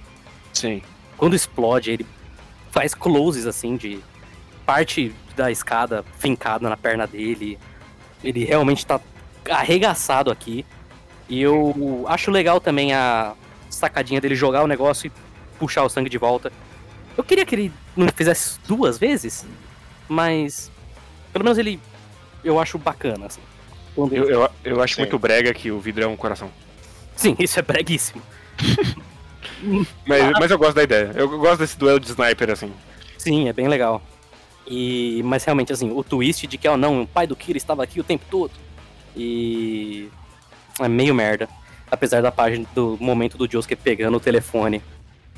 [0.53, 0.81] Sim.
[1.17, 2.05] Quando explode, ele
[2.71, 3.99] faz closes assim de
[4.65, 7.59] parte da escada fincada na perna dele.
[8.23, 8.99] Ele realmente tá
[9.49, 10.65] arregaçado aqui.
[11.27, 13.33] E eu acho legal também a
[13.69, 15.11] sacadinha dele jogar o negócio e
[15.57, 16.51] puxar o sangue de volta.
[17.17, 19.45] Eu queria que ele não fizesse duas vezes,
[20.07, 20.71] mas
[21.31, 21.79] pelo menos ele.
[22.43, 23.41] Eu acho bacana, assim.
[23.95, 25.01] Eu, eu, eu, acho Sim.
[25.01, 26.49] muito brega que o vidro é um coração.
[27.15, 28.21] Sim, isso é breguíssimo.
[30.07, 31.11] mas, mas eu gosto da ideia.
[31.15, 32.71] Eu gosto desse duelo de sniper, assim.
[33.17, 34.01] Sim, é bem legal.
[34.65, 37.83] E, mas realmente, assim, o twist de que, ó, não, o pai do Kira estava
[37.83, 38.51] aqui o tempo todo.
[39.15, 40.09] E.
[40.79, 41.49] É meio merda.
[41.89, 44.81] Apesar da página do momento do Josuke pegando o telefone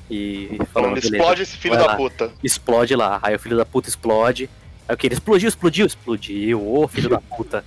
[0.10, 0.98] e falando.
[0.98, 1.96] explode esse filho da lá.
[1.96, 2.32] puta.
[2.44, 3.20] Explode lá.
[3.22, 4.50] Aí o filho da puta explode.
[4.88, 5.08] Aí o que?
[5.08, 6.76] Ele explodiu, explodiu, explodiu.
[6.76, 7.64] Ô, filho da puta.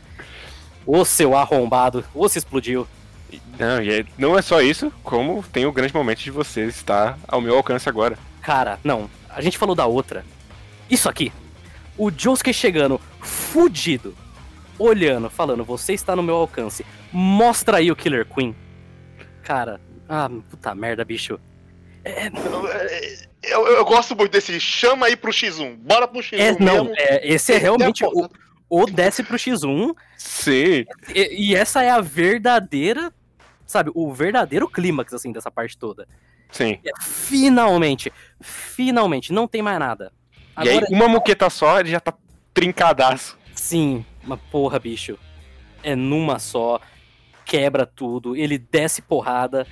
[0.86, 2.04] Ô, seu arrombado.
[2.14, 2.86] Ô, se explodiu.
[3.58, 7.18] Não, e é, não é só isso, como tem o grande momento de você estar
[7.26, 8.16] ao meu alcance agora.
[8.40, 9.10] Cara, não.
[9.28, 10.24] A gente falou da outra.
[10.88, 11.32] Isso aqui.
[11.98, 14.14] O Josuke chegando, fudido,
[14.78, 16.84] olhando, falando, você está no meu alcance.
[17.10, 18.54] Mostra aí o Killer Queen.
[19.42, 21.40] Cara, ah, puta merda, bicho.
[22.06, 23.26] É...
[23.42, 25.76] Eu, eu, gosto muito desse chama aí pro X1.
[25.76, 28.28] Bora pro X1 é, não, é, esse é realmente o,
[28.68, 29.94] o desce pro X1.
[30.16, 30.84] Sim.
[31.14, 33.12] E, e, essa é a verdadeira,
[33.66, 36.06] sabe, o verdadeiro clímax, assim, dessa parte toda.
[36.50, 36.78] Sim.
[36.84, 40.12] É, finalmente, finalmente, não tem mais nada.
[40.54, 42.14] Agora, e aí, uma moqueta só, ele já tá
[42.54, 43.38] trincadaço.
[43.54, 45.18] Sim, uma porra, bicho.
[45.82, 46.80] É numa só,
[47.44, 49.66] quebra tudo, ele desce porrada.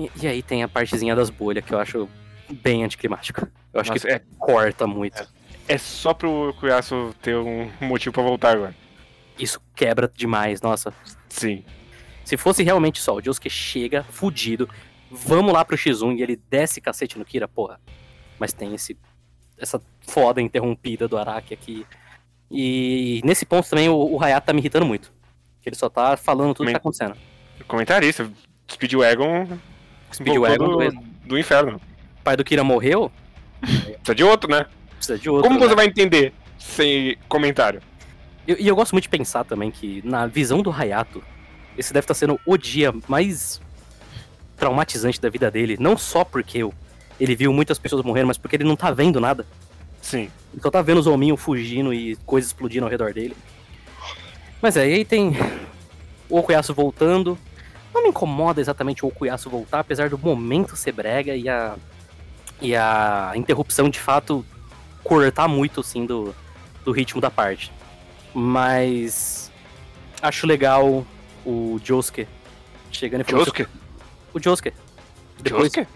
[0.00, 2.08] E, e aí tem a partezinha das bolhas que eu acho
[2.50, 3.46] bem anticlimático.
[3.72, 5.22] Eu acho Nossa, que é, corta muito.
[5.68, 8.74] É, é só pro Cuiaço ter um motivo para voltar agora.
[9.38, 10.92] Isso quebra demais, nossa.
[11.28, 11.64] Sim.
[12.24, 14.68] Se fosse realmente só o Josuke chega, fudido,
[15.10, 17.80] vamos lá pro X1 e ele desce cacete no Kira, porra.
[18.38, 18.96] Mas tem esse
[19.58, 21.86] essa foda interrompida do Araki aqui.
[22.50, 25.12] E nesse ponto também o, o Hayato tá me irritando muito.
[25.60, 27.16] Que ele só tá falando tudo que tá acontecendo.
[27.68, 28.30] Comentarista,
[28.70, 29.46] Speed Wagon.
[29.46, 29.60] Speed
[30.40, 31.80] Wagon do, do inferno
[32.22, 33.10] pai do Kira morreu.
[33.60, 34.66] Precisa de outro, né?
[34.96, 35.48] Precisa de outro.
[35.48, 35.66] Como né?
[35.66, 37.82] você vai entender sem comentário?
[38.46, 41.22] E eu, eu, gosto muito de pensar também que, na visão do Hayato,
[41.76, 43.60] esse deve estar sendo o dia mais
[44.56, 45.76] traumatizante da vida dele.
[45.78, 46.60] Não só porque
[47.18, 49.46] ele viu muitas pessoas morrendo, mas porque ele não tá vendo nada.
[50.00, 50.30] Sim.
[50.52, 53.36] Ele só tá vendo os hominhos fugindo e coisas explodindo ao redor dele.
[54.60, 55.32] Mas é, aí tem
[56.28, 57.38] o Okuyasu voltando.
[57.94, 61.76] Não me incomoda exatamente o Okuyasu voltar, apesar do momento ser brega e a,
[62.60, 64.44] e a interrupção de fato
[65.02, 66.34] cortar muito assim do,
[66.84, 67.72] do ritmo da parte.
[68.34, 69.50] Mas
[70.22, 71.04] acho legal
[71.44, 72.28] o Josuke
[72.92, 73.46] chegando e falando.
[73.46, 73.66] Josuke?
[74.32, 74.72] O Josuke.
[75.40, 75.86] Depois, Josuke?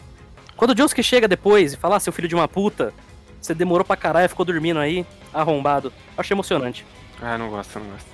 [0.57, 2.93] Quando o Josuke chega depois e fala, ah, seu filho de uma puta,
[3.41, 5.93] você demorou pra caralho, ficou dormindo aí, arrombado.
[6.17, 6.85] Acho emocionante.
[7.21, 8.09] Ah, não gosto, não gosto.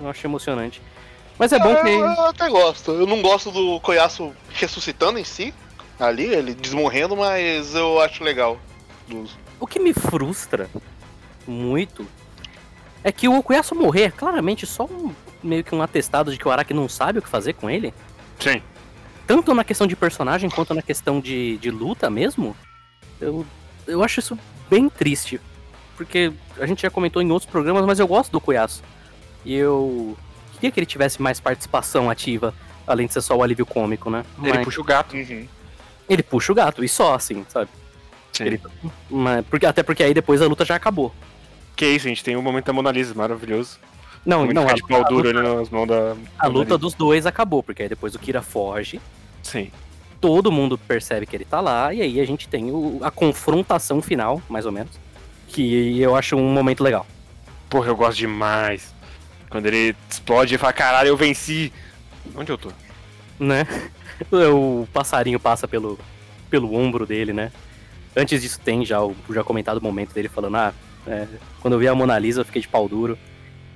[0.00, 0.82] Eu acho emocionante.
[1.38, 1.88] Mas é bom que.
[1.88, 2.92] Eu até gosto.
[2.92, 5.52] Eu não gosto do Koyasu ressuscitando em si,
[5.98, 8.58] ali, ele desmorrendo, mas eu acho legal.
[9.58, 10.68] O que me frustra
[11.46, 12.06] muito
[13.02, 16.48] é que o Okuyasu morrer é claramente só um, meio que um atestado de que
[16.48, 17.92] o Araki não sabe o que fazer com ele.
[18.40, 18.62] Sim.
[19.26, 22.56] Tanto na questão de personagem quanto na questão de, de luta mesmo.
[23.20, 23.44] Eu,
[23.86, 24.38] eu acho isso
[24.70, 25.40] bem triste.
[25.96, 28.82] Porque a gente já comentou em outros programas, mas eu gosto do Okuyasu.
[29.44, 30.16] E eu
[30.64, 32.54] queria que ele tivesse mais participação ativa,
[32.86, 34.24] além de ser só o alívio cômico, né?
[34.42, 35.14] Ele Mas puxa o gato.
[35.14, 35.46] Uhum.
[36.08, 37.68] ele puxa o gato, e só assim, sabe?
[38.32, 38.44] Sim.
[38.44, 38.60] Ele-
[39.10, 41.14] Mas, porque, até porque aí depois a luta já acabou.
[41.76, 43.78] Que isso, a gente tem o momento da Mona Lisa, maravilhoso.
[44.24, 46.16] Não, Muito não, a, de pau a duro luta, ali nas mãos da.
[46.38, 48.98] a luta dos dois acabou, porque aí depois o Kira foge,
[49.42, 49.70] Sim.
[50.20, 54.00] todo mundo percebe que ele tá lá, e aí a gente tem o- a confrontação
[54.00, 54.92] final, mais ou menos.
[55.48, 57.06] Que eu acho um momento legal.
[57.68, 58.93] Porra, eu gosto demais.
[59.54, 61.72] Quando ele explode e fala, caralho, eu venci.
[62.34, 62.72] Onde eu tô?
[63.38, 63.64] né?
[64.32, 65.96] O passarinho passa pelo,
[66.50, 67.52] pelo ombro dele, né?
[68.16, 70.74] Antes disso tem já o já comentado momento dele falando, ah,
[71.06, 71.28] é,
[71.60, 73.16] quando eu vi a Mona Lisa eu fiquei de pau duro.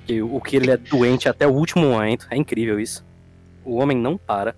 [0.05, 2.27] Que o que ele é doente até o último momento.
[2.29, 3.05] É incrível isso.
[3.63, 4.53] O homem não para.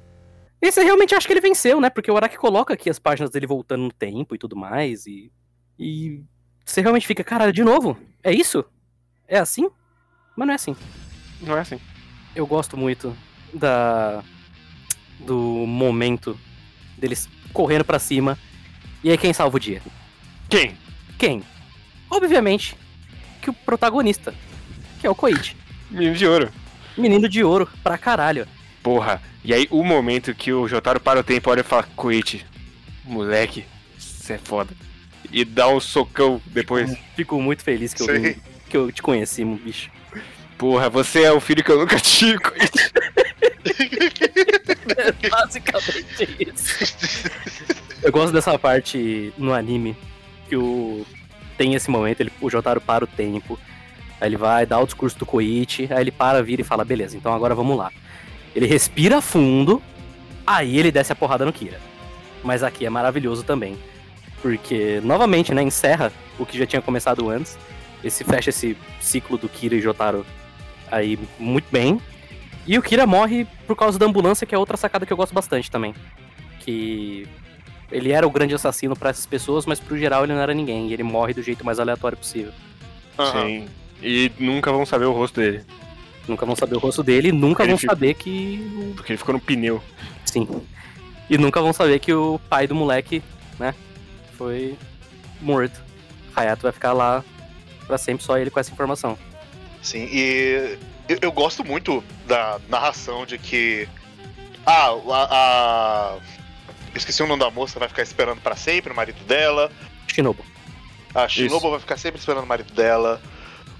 [0.59, 1.91] E você realmente acha que ele venceu, né?
[1.91, 5.05] Porque o Araki coloca aqui as páginas dele voltando no tempo e tudo mais.
[5.05, 5.31] E.
[5.77, 6.23] E.
[6.65, 7.95] Você realmente fica, caralho, de novo?
[8.23, 8.65] É isso?
[9.27, 9.69] É assim?
[10.35, 10.75] Mas não é assim
[11.41, 11.79] Não é assim.
[12.35, 13.15] eu gosto muito
[13.53, 14.23] da
[15.19, 16.39] do momento
[16.97, 18.37] deles correndo pra cima.
[19.03, 19.81] E aí quem salva o dia?
[20.49, 20.75] Quem?
[21.17, 21.43] Quem?
[22.09, 22.75] Obviamente
[23.41, 24.33] que o protagonista,
[24.99, 25.55] que é o Koichi.
[25.89, 26.51] Menino de ouro.
[26.97, 28.47] Menino de ouro pra caralho.
[28.83, 29.21] Porra.
[29.43, 32.45] E aí, o momento que o Jotaro para o tempo, olha e fala, Koichi,
[33.03, 33.65] moleque,
[33.97, 34.73] você é foda.
[35.31, 36.95] E dá um socão depois.
[37.15, 38.35] Fico muito feliz que eu,
[38.69, 39.89] que eu te conheci, bicho.
[40.61, 42.37] Porra, você é o filho que eu nunca tive.
[44.95, 46.93] É basicamente isso.
[48.03, 49.97] Eu gosto dessa parte no anime,
[50.47, 51.03] que o
[51.57, 53.57] tem esse momento, ele, o Jotaro para o tempo,
[54.19, 57.17] aí ele vai dar o discurso do Koichi, aí ele para, vira e fala, beleza,
[57.17, 57.91] então agora vamos lá.
[58.55, 59.81] Ele respira fundo,
[60.45, 61.79] aí ele desce a porrada no Kira.
[62.43, 63.79] Mas aqui é maravilhoso também,
[64.43, 67.57] porque, novamente, né, encerra o que já tinha começado antes,
[68.03, 70.23] esse fecha esse ciclo do Kira e Jotaro
[70.91, 71.99] aí muito bem,
[72.67, 75.33] e o Kira morre por causa da ambulância, que é outra sacada que eu gosto
[75.33, 75.95] bastante também.
[76.59, 77.27] Que
[77.91, 80.89] ele era o grande assassino pra essas pessoas, mas pro geral ele não era ninguém.
[80.89, 82.51] E ele morre do jeito mais aleatório possível.
[83.17, 83.47] Aham.
[83.47, 83.67] Sim.
[84.01, 85.63] E nunca vão saber o rosto dele.
[86.27, 88.93] Nunca vão saber o rosto dele, e nunca Ele vão saber que.
[88.95, 89.81] Porque ele ficou no pneu.
[90.23, 90.47] Sim.
[91.29, 93.23] E nunca vão saber que o pai do moleque,
[93.57, 93.73] né,
[94.37, 94.77] foi
[95.41, 95.81] morto.
[96.35, 97.23] Hayato vai ficar lá
[97.87, 99.17] pra sempre só ele com essa informação.
[99.81, 100.77] Sim, e
[101.09, 103.87] eu, eu gosto muito da narração de que.
[104.65, 106.17] Ah, a, a-
[106.95, 109.71] esqueci o nome da moça, vai ficar esperando pra sempre, o marido dela.
[110.07, 110.45] Shinobu.
[111.15, 113.21] A Shinobu vai ficar sempre esperando o marido dela.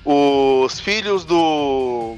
[0.04, 2.18] Os filhos do.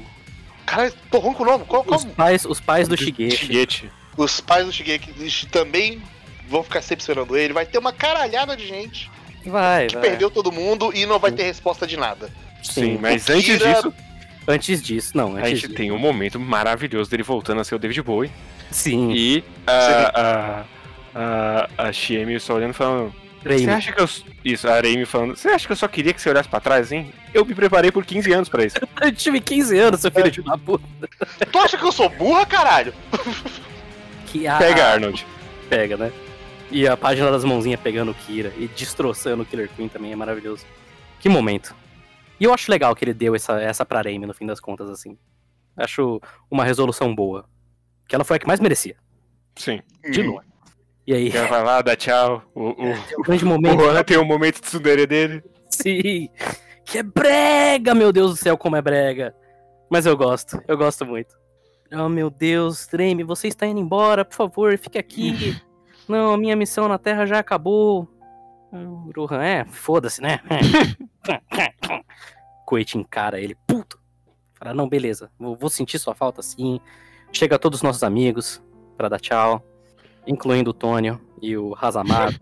[0.64, 1.64] Caralho, tô ruim com o nome.
[1.66, 3.36] Qual, qual- Os pais, os pais do Shigeshi.
[3.36, 3.92] Shigeti.
[4.16, 6.00] Os pais do Shigeki também
[6.48, 7.52] vão ficar sempre esperando ele.
[7.52, 9.10] Vai ter uma caralhada de gente
[9.44, 10.02] Vai, que vai.
[10.08, 12.30] perdeu todo mundo e não vai ter resposta de nada.
[12.64, 12.98] Sim, Sim.
[13.00, 13.94] mas antes disso,
[14.46, 15.36] Antes disso, não.
[15.36, 15.74] a Antes gente disso.
[15.74, 18.30] tem um momento maravilhoso dele voltando a ser o David Bowie.
[18.70, 19.10] Sim.
[19.12, 20.64] E a,
[21.14, 23.14] a, a, a Shiemi só olhando e falando.
[23.42, 23.70] Você Raimi.
[23.72, 24.08] acha que eu.
[24.44, 25.36] Isso, a Aremi falando.
[25.36, 27.10] Você acha que eu só queria que você olhasse pra trás, hein?
[27.32, 28.76] Eu me preparei por 15 anos pra isso.
[29.00, 30.84] Eu tive 15 anos, seu filho de uma puta.
[31.50, 32.92] Tu acha que eu sou burra, caralho?
[34.26, 34.56] Que a...
[34.56, 35.24] Pega, Arnold.
[35.70, 36.12] Pega, né?
[36.70, 40.16] E a página das mãozinhas pegando o Kira e destroçando o Killer Queen também é
[40.16, 40.64] maravilhoso.
[41.20, 41.72] Que momento.
[42.38, 44.88] E eu acho legal que ele deu essa, essa pra Raimi no fim das contas,
[44.90, 45.16] assim.
[45.76, 46.20] Acho
[46.50, 47.48] uma resolução boa.
[48.08, 48.96] Que ela foi a que mais merecia.
[49.56, 49.80] Sim.
[50.10, 50.32] De Hum.
[50.32, 50.46] longe.
[51.06, 52.42] E aí, Ela vai lá, dá tchau.
[52.54, 53.76] O, o, o grande o momento.
[53.76, 55.42] Rohan tem o momento de tsundere dele.
[55.70, 56.28] Sim.
[56.84, 59.34] Que é brega, meu Deus do céu, como é brega.
[59.90, 61.34] Mas eu gosto, eu gosto muito.
[61.92, 65.60] Oh, meu Deus, Treme, você está indo embora, por favor, fique aqui.
[66.08, 68.08] Não, a minha missão na Terra já acabou.
[68.74, 70.40] O Rohan, é, foda-se, né?
[72.66, 74.00] Coit encara ele, puto.
[74.54, 76.80] Fala, não, beleza, vou, vou sentir sua falta sim.
[77.32, 78.60] Chega todos os nossos amigos
[78.96, 79.64] para dar tchau,
[80.26, 82.34] incluindo o Tônio e o Razamado.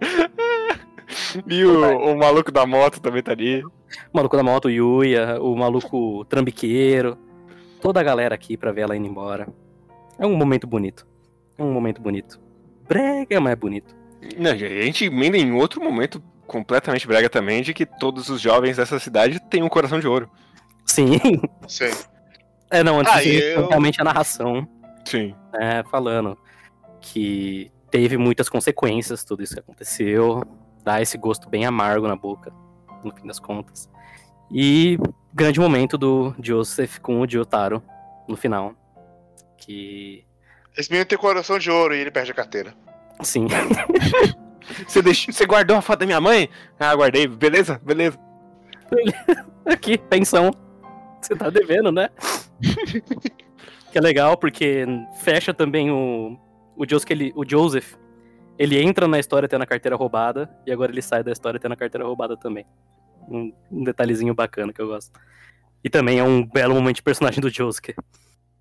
[1.48, 3.64] e o, o, maluco da moto também tá ali.
[3.64, 3.70] O
[4.12, 7.16] maluco da moto, o Yuya, o maluco trambiqueiro.
[7.80, 9.48] Toda a galera aqui pra ver ela indo embora.
[10.18, 11.06] É um momento bonito.
[11.56, 12.38] É um momento bonito.
[12.86, 14.01] Brega, mas é bonito.
[14.38, 18.76] Não, a gente emenda em outro momento completamente brega também de que todos os jovens
[18.76, 20.30] dessa cidade têm um coração de ouro.
[20.86, 21.18] Sim.
[21.66, 21.90] Sim.
[22.70, 23.68] É, não, antes ah, eu...
[23.68, 24.66] realmente a narração.
[25.04, 25.34] Sim.
[25.54, 26.38] É, falando
[27.00, 30.42] que teve muitas consequências tudo isso que aconteceu.
[30.84, 32.52] Dá esse gosto bem amargo na boca,
[33.04, 33.88] no fim das contas.
[34.50, 34.98] E
[35.32, 37.82] grande momento do Joseph com o Jotaro
[38.28, 38.74] no final.
[39.56, 40.24] Que.
[40.76, 42.74] Esse menino tem coração de ouro e ele perde a carteira.
[43.22, 43.46] Sim.
[44.86, 46.48] você, deixou, você guardou a foto da minha mãe?
[46.78, 47.26] Ah, guardei.
[47.26, 48.18] Beleza, beleza.
[49.64, 50.50] Aqui, pensão.
[51.20, 52.10] Você tá devendo, né?
[53.92, 54.84] que é legal, porque
[55.20, 56.38] fecha também o.
[56.74, 57.94] O Joseph, ele, o Joseph,
[58.58, 61.72] ele entra na história tendo a carteira roubada, e agora ele sai da história tendo
[61.72, 62.64] a carteira roubada também.
[63.28, 65.12] Um, um detalhezinho bacana que eu gosto.
[65.84, 67.94] E também é um belo momento de personagem do Josuke.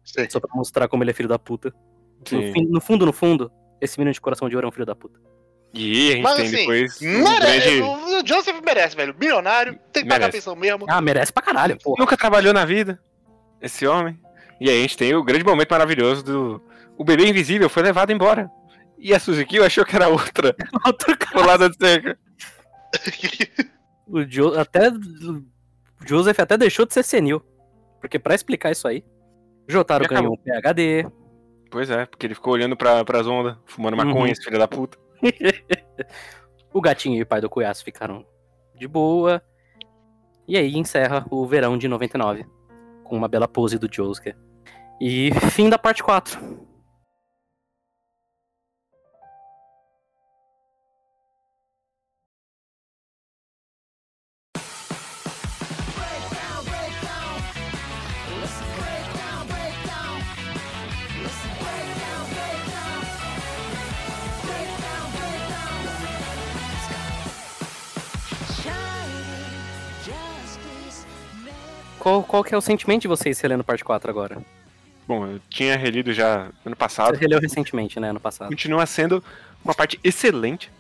[0.04, 0.30] Sim.
[0.30, 1.74] Só pra mostrar como ele é filho da puta.
[2.32, 4.86] No, fim, no, fundo, no fundo, esse menino de coração de ouro é um filho
[4.86, 5.20] da puta.
[5.74, 7.02] E a gente Mas, tem assim, depois.
[7.02, 7.82] Merece, grande...
[7.82, 9.16] O Joseph merece, velho.
[9.18, 10.10] Milionário, tem que merece.
[10.10, 10.86] pagar a pensão mesmo.
[10.88, 11.96] Ah, merece pra caralho, pô.
[11.98, 13.02] Nunca trabalhou na vida,
[13.62, 14.20] esse homem.
[14.60, 16.62] E aí a gente tem o grande momento maravilhoso do.
[16.98, 18.52] O bebê invisível foi levado embora.
[19.00, 20.56] E a Suzuki achou que era outra.
[20.86, 21.46] Outro cara.
[21.46, 22.20] lado de cerca.
[24.06, 24.54] o jo...
[24.60, 24.90] até.
[24.90, 25.44] O
[26.06, 27.42] Joseph até deixou de ser senil.
[28.00, 29.04] Porque para explicar isso aí,
[29.68, 31.08] Jotaro ganhou um PHD.
[31.72, 34.28] Pois é, porque ele ficou olhando pra, pras ondas, fumando maconha, uhum.
[34.28, 34.98] esse filho da puta.
[36.74, 38.26] o gatinho e o pai do Cuiaço ficaram
[38.76, 39.42] de boa.
[40.46, 42.46] E aí encerra o verão de 99.
[43.06, 44.36] Com uma bela pose do Josuke.
[45.00, 46.40] E fim da parte 4.
[72.02, 74.42] Qual, qual que é o sentimento de vocês relendo parte 4 agora?
[75.08, 77.16] Bom, eu tinha relido já ano passado.
[77.16, 78.10] Você releu recentemente, né?
[78.10, 78.50] Ano passado.
[78.50, 79.24] Continua sendo
[79.64, 80.72] uma parte excelente.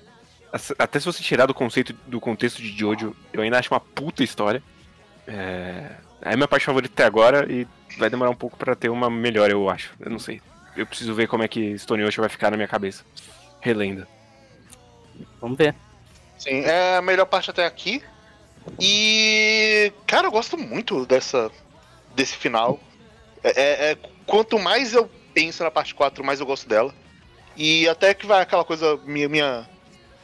[0.79, 4.23] Até se você tirar do conceito do contexto de Jojo, eu ainda acho uma puta
[4.23, 4.63] história.
[5.27, 5.91] É,
[6.23, 7.67] é a minha parte favorita até agora e
[7.99, 9.93] vai demorar um pouco para ter uma melhor, eu acho.
[9.99, 10.41] Eu não sei.
[10.75, 13.05] Eu preciso ver como é que Stone Ocean vai ficar na minha cabeça.
[13.59, 14.07] Relenda.
[15.39, 15.75] Vamos ver.
[16.39, 18.01] Sim, é a melhor parte até aqui.
[18.79, 21.51] E, cara, eu gosto muito dessa
[22.15, 22.79] desse final.
[23.43, 26.93] É, é, é, quanto mais eu penso na parte 4, mais eu gosto dela.
[27.55, 29.27] E até que vai aquela coisa minha.
[29.27, 29.69] minha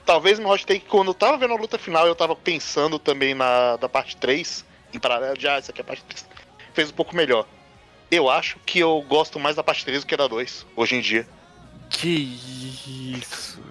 [0.05, 3.33] talvez no hot take, quando eu tava vendo a luta final, eu tava pensando também
[3.33, 6.25] na da parte 3, em paralelo, já, ah, essa aqui é a parte 3.
[6.73, 7.45] Fez um pouco melhor.
[8.09, 11.01] Eu acho que eu gosto mais da parte 3 do que da 2, hoje em
[11.01, 11.27] dia.
[11.89, 13.61] Que isso.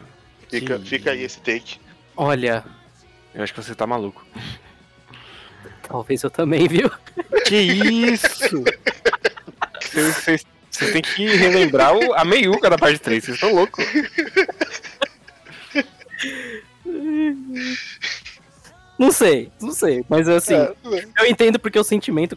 [0.51, 1.81] Fica, que fica aí esse take.
[2.15, 2.65] Olha,
[3.37, 4.25] eu acho que você tá maluco.
[5.83, 6.91] Talvez eu também, viu?
[7.45, 8.65] Que isso!
[10.71, 13.85] Você, tem que relembrar o, a meiuca da parte 3, vocês estão loucos.
[18.99, 20.75] Não sei, não sei, mas assim, é,
[21.19, 22.37] eu entendo porque o sentimento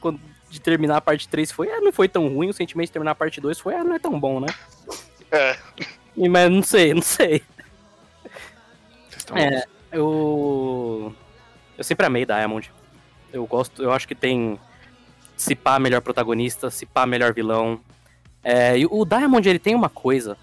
[0.50, 3.12] de terminar a parte 3 foi, ah, não foi tão ruim, o sentimento de terminar
[3.12, 4.48] a parte 2 foi, ah, não é tão bom, né?
[5.32, 5.58] É.
[6.30, 7.42] Mas não sei, não sei.
[9.10, 11.16] Vocês estão é, eu.
[11.78, 12.72] Eu sempre amei Diamond.
[13.32, 14.60] Eu gosto, eu acho que tem
[15.38, 17.80] se pá melhor protagonista, se pá melhor vilão.
[18.44, 20.38] É, e o Diamond ele tem uma coisa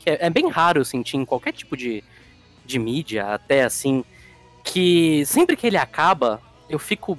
[0.00, 2.02] que é, é, bem raro eu sentir em qualquer tipo de,
[2.64, 4.04] de mídia, até assim,
[4.64, 7.18] que sempre que ele acaba, eu fico.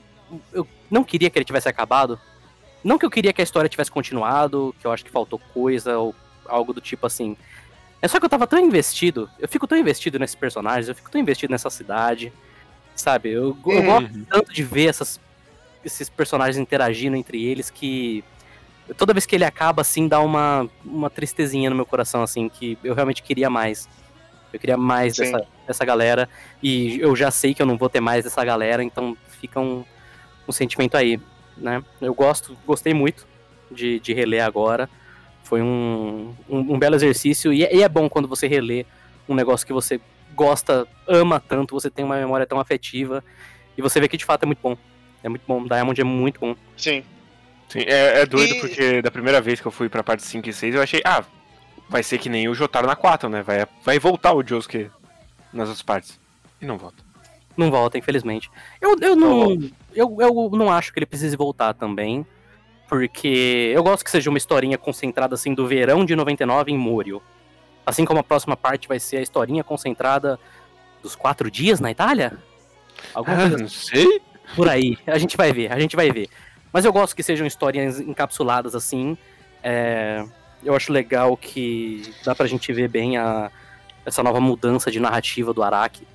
[0.52, 2.20] Eu não queria que ele tivesse acabado.
[2.84, 5.98] Não que eu queria que a história tivesse continuado, que eu acho que faltou coisa
[5.98, 6.14] ou
[6.46, 7.38] algo do tipo assim.
[8.04, 11.10] É só que eu tava tão investido, eu fico tão investido nesses personagens, eu fico
[11.10, 12.34] tão investido nessa cidade,
[12.94, 13.32] sabe?
[13.32, 13.86] Eu, eu uhum.
[13.86, 15.22] gosto tanto de ver essas,
[15.86, 18.22] esses personagens interagindo entre eles que
[18.98, 22.78] toda vez que ele acaba, assim, dá uma, uma tristezinha no meu coração, assim, que
[22.84, 23.88] eu realmente queria mais.
[24.52, 26.28] Eu queria mais dessa, dessa galera,
[26.62, 29.86] e eu já sei que eu não vou ter mais dessa galera, então fica um,
[30.46, 31.22] um sentimento aí,
[31.56, 31.82] né?
[32.02, 33.26] Eu gosto, gostei muito
[33.72, 34.90] de, de reler agora.
[35.44, 38.86] Foi um, um, um belo exercício e é, e é, bom quando você relê
[39.28, 40.00] um negócio que você
[40.36, 43.24] gosta, ama tanto, você tem uma memória tão afetiva.
[43.78, 44.78] E você vê que de fato é muito bom.
[45.24, 45.64] É muito bom.
[45.66, 46.56] Diamond é muito bom.
[46.78, 47.04] Sim.
[47.70, 50.48] Sim, é, é doido E- porque da primeira vez que eu fui pra parte 5
[50.50, 51.24] e 6, eu achei, ah,
[51.90, 53.42] vai ser que nem o Jotaro na 4, né?
[53.42, 54.90] Vai, vai voltar o Josuke
[55.52, 56.20] nas outras partes.
[56.62, 57.04] E não volta.
[57.56, 58.50] Não volta, infelizmente.
[58.82, 59.52] Eu, eu não.
[59.94, 62.26] Eu, eu não acho que ele precise voltar também.
[62.88, 67.22] Porque eu gosto que seja uma historinha concentrada assim do verão de 99 em Morio.
[67.86, 70.40] Assim como a próxima parte vai ser a historinha concentrada
[71.02, 72.34] dos quatro dias na Itália?
[73.14, 74.22] Alguma Ah, coisa não sei.
[74.56, 74.98] por aí.
[75.08, 76.30] A gente vai ver, a gente vai ver.
[76.72, 79.18] Mas eu gosto que sejam histórias encapsuladas assim.
[79.62, 80.24] É,
[80.64, 83.52] eu acho legal que dá pra gente ver bem a,
[84.06, 86.08] essa nova mudança de narrativa do Araki.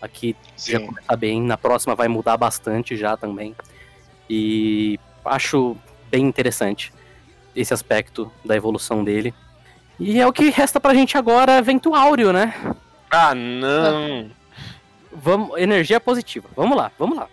[0.00, 0.86] Aqui já Sim.
[0.86, 3.54] começa bem, na próxima vai mudar bastante já também.
[4.28, 5.76] E acho
[6.10, 6.92] bem interessante
[7.54, 9.34] esse aspecto da evolução dele.
[9.98, 12.54] E é o que resta pra gente agora, Vento Áureo, né?
[13.10, 14.30] Ah, não.
[15.12, 16.48] Vamos, energia positiva.
[16.54, 17.28] Vamos lá, vamos lá.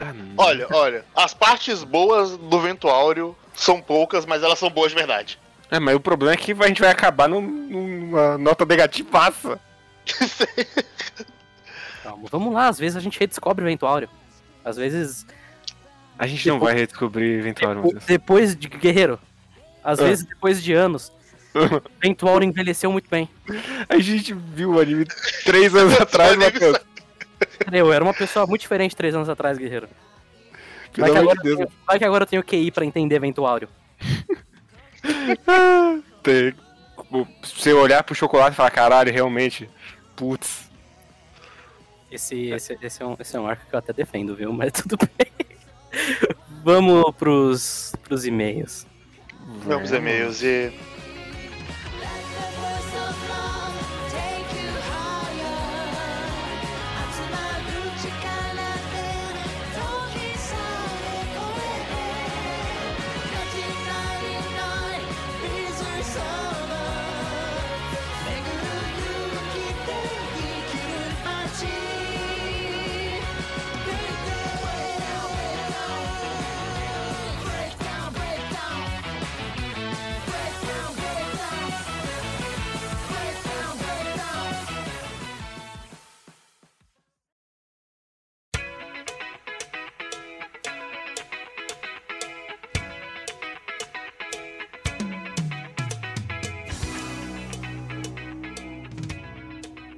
[0.00, 0.12] Ah.
[0.36, 4.96] Olha, olha, as partes boas do Vento Áureo são poucas, mas elas são boas de
[4.98, 5.38] verdade.
[5.70, 9.60] É, mas o problema é que a gente vai acabar num- numa nota negativaça.
[12.02, 14.08] Calma, vamos lá, às vezes a gente redescobre o Vento Áureo.
[14.64, 15.24] Às vezes
[16.22, 18.04] A gente não Depois- vai redescobrir meu Deus.
[18.04, 19.18] Depois de Guerreiro.
[19.82, 20.04] Às Ah.
[20.04, 21.10] vezes depois de anos.
[22.00, 23.28] Ventual envelheceu muito bem.
[23.88, 25.04] A gente viu o anime
[25.44, 26.78] três anos atrás, Matheus.
[27.72, 29.88] Eu era uma pessoa muito diferente três anos atrás, Guerreiro.
[30.96, 31.60] Vai que, agora, de Deus.
[31.60, 33.68] eu tenho- vai que agora eu tenho QI pra entender Ventuário.
[36.22, 36.54] Tem-
[37.42, 39.68] Você olhar pro chocolate e falar, caralho, realmente.
[40.16, 40.70] Putz.
[42.10, 44.52] Esse, esse, esse, é um, esse é um arco que eu até defendo, viu?
[44.52, 45.32] Mas tudo bem.
[46.64, 48.86] Vamos pros, pros e-mails.
[49.64, 50.72] Vamos e-mails e.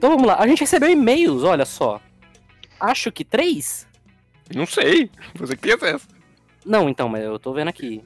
[0.04, 0.36] Então vamos lá.
[0.38, 1.98] A gente recebeu e-mails, olha só.
[2.78, 3.88] Acho que três?
[4.54, 5.10] Não sei.
[5.34, 6.06] Você que tem acesso.
[6.62, 8.04] Não, então, mas eu tô vendo aqui.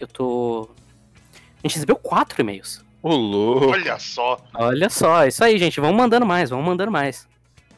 [0.00, 0.68] Eu tô.
[1.32, 2.84] A gente recebeu quatro e-mails.
[3.00, 3.66] Ô, louco.
[3.66, 4.36] Olha só.
[4.52, 5.78] Olha só, isso aí, gente.
[5.78, 7.28] Vamos mandando mais, vamos mandando mais.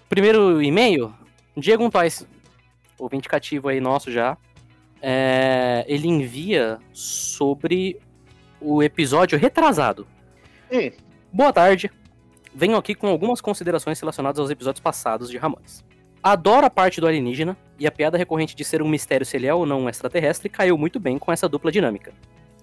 [0.08, 1.12] Primeiro e-mail,
[1.54, 2.26] Diego Untois,
[2.98, 4.38] ouvinte cativo aí nosso já.
[5.02, 8.00] É, ele envia sobre
[8.58, 10.06] o episódio retrasado.
[10.72, 10.90] Hum.
[11.30, 11.90] Boa tarde.
[12.54, 15.84] Venho aqui com algumas considerações relacionadas aos episódios passados de Ramones.
[16.22, 19.46] Adoro a parte do alienígena, e a piada recorrente de ser um mistério se ele
[19.46, 22.12] é ou não um extraterrestre caiu muito bem com essa dupla dinâmica.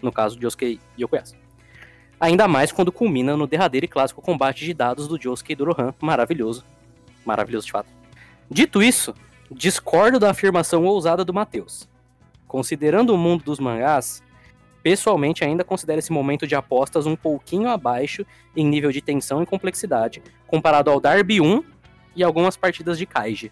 [0.02, 1.36] No caso de Yosuke e Okuyasu.
[2.20, 5.66] Ainda mais quando culmina no derradeiro e clássico combate de dados do Josuke e do
[5.66, 6.64] Rohan, maravilhoso.
[7.26, 7.90] Maravilhoso de fato.
[8.50, 9.16] Dito isso,
[9.50, 11.90] discordo da afirmação ousada do Matheus.
[12.48, 14.24] Considerando o mundo dos mangás,
[14.88, 18.26] pessoalmente ainda considero esse momento de apostas um pouquinho abaixo
[18.56, 21.62] em nível de tensão e complexidade, comparado ao Darby 1
[22.16, 23.52] e algumas partidas de Kaiji.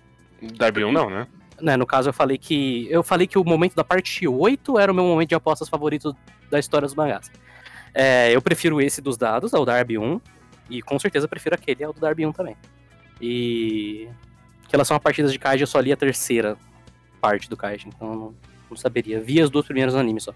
[0.58, 1.28] Darby 1 não, né?
[1.60, 4.90] Né, no caso eu falei que eu falei que o momento da parte 8 era
[4.90, 6.16] o meu momento de apostas favorito
[6.50, 7.30] da história dos mangás.
[7.94, 10.22] É, eu prefiro esse dos dados, ao Darby 1,
[10.70, 12.56] e com certeza prefiro aquele ao do Darby 1 também.
[13.20, 16.58] E em relação a partidas de Kaiji, eu só li a terceira
[17.20, 18.36] parte do Kaiji, então eu não,
[18.70, 19.20] não saberia.
[19.20, 20.34] Vi as duas primeiras no anime só.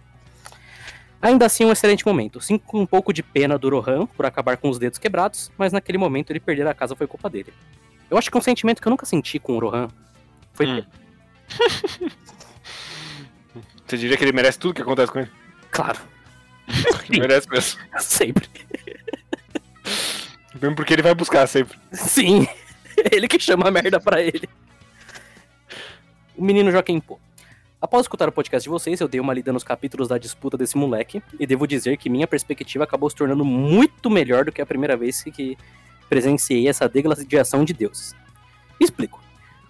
[1.22, 2.40] Ainda assim, um excelente momento.
[2.40, 5.98] Sinto um pouco de pena do Rohan por acabar com os dedos quebrados, mas naquele
[5.98, 7.54] momento ele perder a casa foi culpa dele.
[8.10, 9.90] Eu acho que um sentimento que eu nunca senti com o Rohan
[10.54, 10.84] foi Hum.
[13.86, 15.32] Você diria que ele merece tudo que acontece com ele?
[15.72, 16.00] Claro,
[17.10, 17.80] Ele merece mesmo.
[18.00, 18.48] sempre.
[20.62, 21.78] Mesmo porque ele vai buscar sempre.
[21.92, 22.48] Sim,
[23.12, 24.48] ele que chama a merda pra ele.
[26.36, 27.20] O menino Joaquim Pô.
[27.82, 30.78] Após escutar o podcast de vocês, eu dei uma lida nos capítulos da disputa desse
[30.78, 34.66] moleque, e devo dizer que minha perspectiva acabou se tornando muito melhor do que a
[34.66, 35.58] primeira vez que
[36.10, 38.14] presenciei essa degladiação de deuses.
[38.82, 39.24] Explico.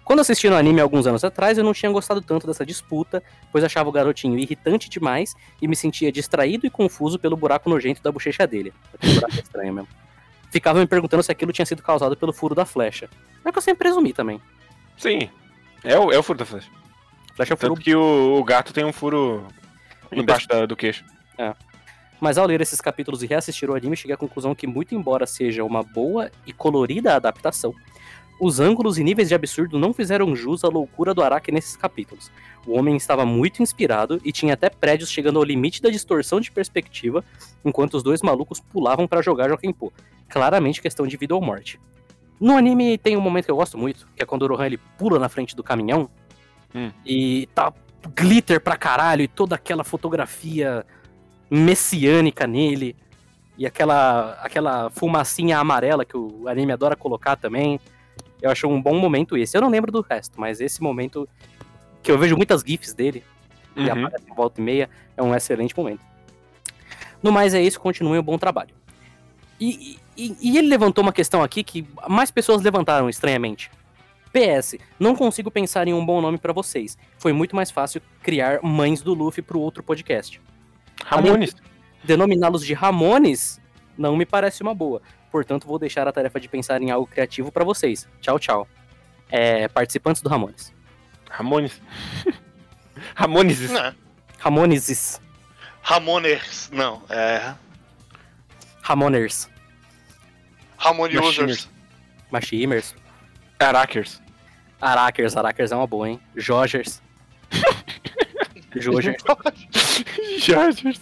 [0.04, 3.62] Quando assisti no anime alguns anos atrás, eu não tinha gostado tanto dessa disputa, pois
[3.62, 8.10] achava o garotinho irritante demais e me sentia distraído e confuso pelo buraco nojento da
[8.10, 8.72] bochecha dele.
[8.92, 9.88] Aquele buraco é estranho mesmo.
[10.50, 13.08] ficava me perguntando se aquilo tinha sido causado pelo furo da flecha.
[13.44, 14.42] É que eu sempre presumi também.
[14.96, 15.30] Sim.
[15.84, 16.80] É o, é o furo da flecha.
[17.34, 19.46] Flecha é o furo Tanto que o, o gato tem um furo
[20.12, 21.04] embaixo da- do queixo.
[22.20, 25.26] Mas ao ler esses capítulos e reassistir o anime, cheguei à conclusão que, muito embora
[25.26, 27.74] seja uma boa e colorida adaptação,
[28.38, 32.30] os ângulos e níveis de absurdo não fizeram jus à loucura do Araki nesses capítulos.
[32.66, 36.50] O homem estava muito inspirado e tinha até prédios chegando ao limite da distorção de
[36.50, 37.24] perspectiva,
[37.64, 39.90] enquanto os dois malucos pulavam para jogar Jokenpô.
[40.28, 41.80] Claramente questão de vida ou morte.
[42.38, 44.78] No anime tem um momento que eu gosto muito, que é quando o Rohan ele
[44.98, 46.08] pula na frente do caminhão
[46.74, 46.90] Hum.
[47.04, 47.72] e tá
[48.14, 50.86] glitter pra caralho e toda aquela fotografia
[51.50, 52.94] messiânica nele
[53.58, 57.78] e aquela aquela fumacinha amarela que o anime adora colocar também.
[58.40, 59.56] Eu acho um bom momento esse.
[59.56, 61.28] Eu não lembro do resto, mas esse momento
[62.02, 63.22] que eu vejo muitas gifs dele
[63.76, 64.06] e Uhum.
[64.06, 66.00] aparece em volta e meia é um excelente momento.
[67.22, 68.74] No mais é isso, continuem o bom trabalho.
[69.60, 73.70] E, e- e ele levantou uma questão aqui que mais pessoas levantaram estranhamente.
[74.32, 76.96] PS, não consigo pensar em um bom nome pra vocês.
[77.18, 80.40] Foi muito mais fácil criar Mães do Luffy pro outro podcast.
[81.04, 81.54] Ramones.
[82.04, 83.60] Denominá-los de Ramones
[83.98, 85.02] não me parece uma boa.
[85.30, 88.08] Portanto, vou deixar a tarefa de pensar em algo criativo pra vocês.
[88.20, 88.68] Tchau, tchau.
[89.28, 90.72] É, participantes do Ramones.
[91.28, 91.80] Ramones.
[93.14, 93.70] Ramones.
[93.70, 93.94] Não.
[94.38, 95.20] Ramoneses.
[95.82, 96.70] Ramoners.
[96.72, 97.54] Não, é.
[98.82, 99.48] Ramoners.
[100.76, 101.38] Ramon Machiners.
[101.38, 101.68] Users.
[102.30, 102.94] Machimers.
[103.60, 104.20] Arakers.
[104.80, 105.36] Arakers.
[105.36, 106.18] Arakers é uma boa, hein?
[106.34, 107.02] Jogers.
[108.74, 109.22] Jogers.
[110.38, 111.00] Jorgers.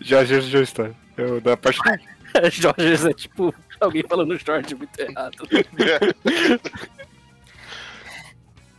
[0.00, 0.90] Jorgers Joestar.
[1.16, 1.80] O da parte
[2.52, 5.48] Jogers é tipo alguém falando Jorge muito errado.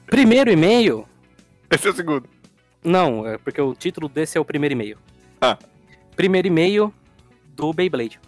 [0.06, 1.08] Primeiro e-mail.
[1.72, 2.30] Esse é o segundo.
[2.84, 5.00] Não, é porque o título desse é o primeiro e-mail.
[5.42, 5.58] Ah.
[6.16, 6.94] Primeiro e-mail
[7.56, 8.20] do Beyblade.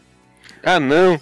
[0.64, 1.20] Ah, não.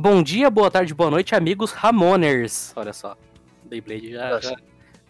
[0.00, 2.72] Bom dia, boa tarde, boa noite, amigos Ramoners.
[2.76, 3.16] Olha só.
[3.64, 4.56] Beyblade já, já,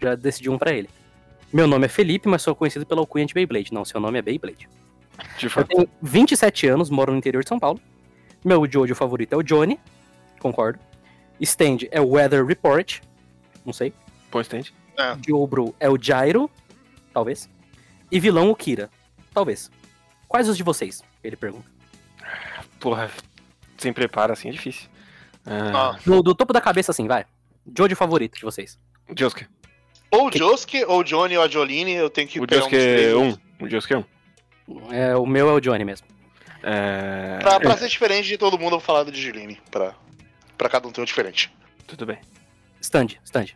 [0.01, 0.89] já decidiu um pra ele.
[1.53, 3.71] Meu nome é Felipe, mas sou conhecido pela alcunha de Beyblade.
[3.71, 4.67] Não, seu nome é Beyblade.
[5.37, 7.79] De Eu tenho 27 anos, moro no interior de São Paulo.
[8.43, 9.79] Meu Jojo favorito é o Johnny.
[10.41, 10.79] Concordo.
[11.39, 13.01] Stand é o Weather Report.
[13.67, 13.93] Não sei.
[14.31, 14.73] Põe stand.
[15.27, 16.51] Jobro é o Gyro.
[17.13, 17.47] Talvez.
[18.11, 18.89] E vilão o Kira.
[19.35, 19.71] Talvez.
[20.27, 21.05] Quais os de vocês?
[21.23, 21.71] Ele pergunta.
[22.81, 23.11] Porra,
[23.79, 24.89] sem preparo assim é difícil.
[25.47, 27.25] Ah, Ah, Do, do topo da cabeça, assim, vai.
[27.77, 28.79] Jojo favorito de vocês.
[29.17, 29.47] Josuke.
[30.11, 33.13] ou Josuke, ou Johnny, ou a Jolene, eu tenho que O pegar um Josuke três.
[33.13, 33.37] é um.
[33.61, 34.05] O Josuke é um.
[34.93, 36.07] É, o meu é o Johnny mesmo.
[36.63, 37.39] É...
[37.41, 39.61] Pra, pra ser diferente de todo mundo, eu vou falar do de Jolene.
[39.71, 39.95] Pra,
[40.59, 41.51] pra cada um ter um diferente.
[41.87, 42.19] Tudo bem.
[42.81, 43.47] Stand, stand.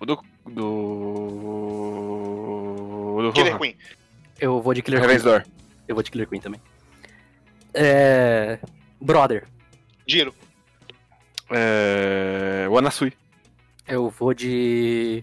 [0.00, 0.22] O do.
[2.26, 3.22] Do.
[3.22, 3.58] Do Killer.
[3.58, 3.76] Queen.
[4.40, 5.42] Eu vou de Killer Queen.
[5.88, 6.60] Eu vou de Killer Queen também.
[7.76, 8.58] É.
[9.00, 9.44] Brother.
[10.06, 10.34] Giro.
[11.50, 12.66] É...
[12.70, 13.12] O Anasui.
[13.86, 15.22] Eu vou de.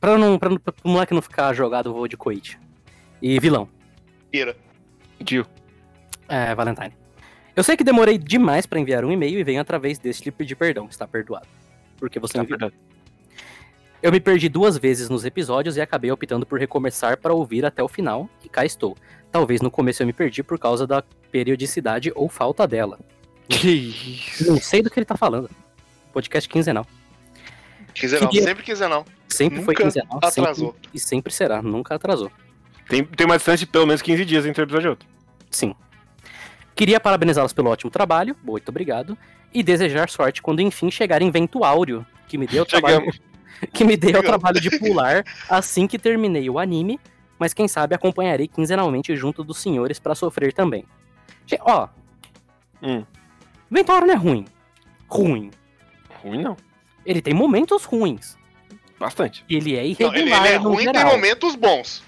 [0.00, 2.58] Pra, não, pra, não- pra o moleque não ficar jogado, eu vou de Koichi.
[3.20, 3.68] E vilão.
[4.32, 4.56] Ira.
[5.26, 5.44] Jill.
[6.28, 6.92] É, Valentine.
[7.54, 10.54] Eu sei que demorei demais pra enviar um e-mail e venho através deste lhe pedir
[10.54, 10.86] perdão.
[10.88, 11.46] Está perdoado.
[11.98, 12.58] Porque você Tá enviou.
[12.58, 12.80] verdade.
[14.02, 17.82] Eu me perdi duas vezes nos episódios e acabei optando por recomeçar para ouvir até
[17.82, 18.96] o final, e cá estou.
[19.30, 22.98] Talvez no começo eu me perdi por causa da periodicidade ou falta dela.
[23.48, 24.50] Que isso.
[24.52, 25.50] Não sei do que ele tá falando.
[26.12, 26.86] Podcast quinzenal.
[27.80, 29.04] Não, Queria- sempre não.
[29.28, 30.18] Sempre foi Nunca quinzenal.
[30.22, 30.72] atrasou.
[30.72, 31.62] Sempre, e sempre será.
[31.62, 32.30] Nunca atrasou.
[32.88, 35.08] Tem, tem uma distância de pelo menos 15 dias entre um episódio e outro.
[35.50, 35.74] Sim.
[36.74, 39.16] Queria parabenizá-los pelo ótimo trabalho, muito obrigado,
[39.52, 43.04] e desejar sorte quando enfim chegar em Vento Áureo, que me deu o trabalho,
[43.74, 46.98] que me deu o trabalho de pular assim que terminei o anime,
[47.38, 50.84] mas quem sabe acompanharei quinzenalmente junto dos senhores pra sofrer também.
[51.60, 51.88] Ó,
[52.82, 53.04] Hum.
[53.70, 53.80] Não
[54.10, 54.44] é ruim.
[55.08, 55.50] Ruim.
[56.22, 56.56] Ruim não.
[57.04, 58.36] Ele tem momentos ruins.
[58.98, 59.44] Bastante.
[59.48, 61.12] Ele é Não, irregular ele, ele é no ruim, tem geral.
[61.12, 62.02] momentos bons.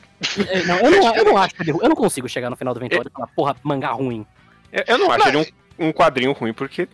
[0.49, 2.81] É, não, eu, não, eu não acho ele, eu não consigo chegar no final do
[2.81, 4.25] Vento Áureo e falar, porra, mangá ruim.
[4.71, 6.89] Eu, eu não acho Mas- ele um, um quadrinho ruim, porque,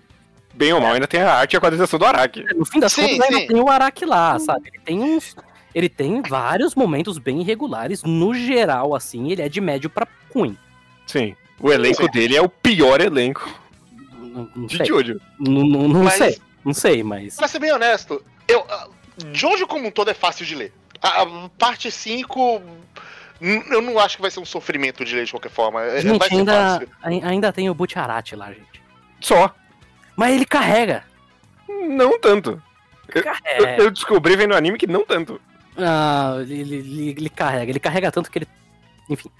[0.54, 2.42] bem ou mal, ainda tem a arte e a quadrização do Araki.
[2.56, 3.46] No fim das Sim, contas, ainda sim.
[3.48, 4.70] tem o Araki lá, sabe?
[4.72, 5.36] Ele tem uns.
[5.74, 8.02] Ele tem vários momentos bem irregulares.
[8.02, 10.56] No geral, assim, ele é de médio pra ruim.
[11.06, 11.36] Sim.
[11.60, 12.10] O elenco Sim.
[12.10, 13.48] dele é o pior elenco
[14.20, 14.86] Não, não de sei.
[14.86, 15.20] Jojo.
[15.38, 16.38] Não, não- não Mas- sei.
[16.64, 17.36] Não sei, mas.
[17.36, 18.88] Pra ser bem honesto, eu, ah,
[19.32, 20.72] Jojo como um todo é fácil de ler.
[21.00, 22.60] A, a parte 5,
[23.40, 25.82] hum, eu não acho que vai ser um sofrimento de ler de qualquer forma.
[25.82, 26.86] É- Gente, vai ser ainda,
[27.26, 28.82] ainda tem o Butcharati lá, gente.
[29.20, 29.54] Só.
[30.16, 31.04] Mas ele carrega.
[31.68, 32.60] Não tanto.
[33.14, 33.76] Eu, Carrega.
[33.82, 35.40] eu descobri vendo anime que não tanto.
[35.76, 37.70] Ah, ele, ele- ele- ele carrega.
[37.70, 38.48] Ele carrega tanto que ele.
[39.08, 39.30] Enfim.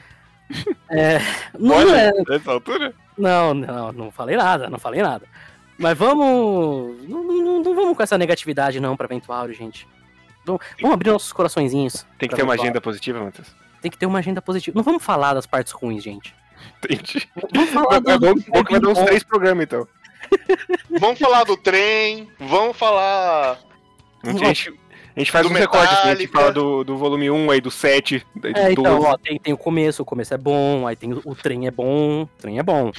[0.90, 1.18] É,
[1.58, 2.94] não, Olha, é, nessa altura.
[3.16, 5.26] Não, não, não falei nada, não falei nada.
[5.78, 6.96] Mas vamos.
[7.06, 9.86] Não, não, não vamos com essa negatividade, não, pra Ventuário, gente.
[10.46, 12.06] Vamos, vamos abrir nossos coraçõezinhos.
[12.18, 13.48] Tem que ter uma agenda positiva, Matheus.
[13.82, 14.74] Tem que ter uma agenda positiva.
[14.76, 16.34] Não vamos falar das partes ruins, gente.
[16.82, 17.28] Entendi.
[17.54, 19.86] Vamos falar É do- bom, bom que vai dar uns três programas, então.
[20.98, 23.58] Vamos falar do trem, vamos falar.
[24.24, 24.72] Gente,
[25.18, 27.60] a gente faz Do um recorte, assim, a gente fala do, do volume 1 aí,
[27.60, 29.06] do 7, daí do É, então, 12.
[29.06, 31.70] ó, tem, tem o começo, o começo é bom, aí tem o, o trem é
[31.70, 32.90] bom, o trem é bom.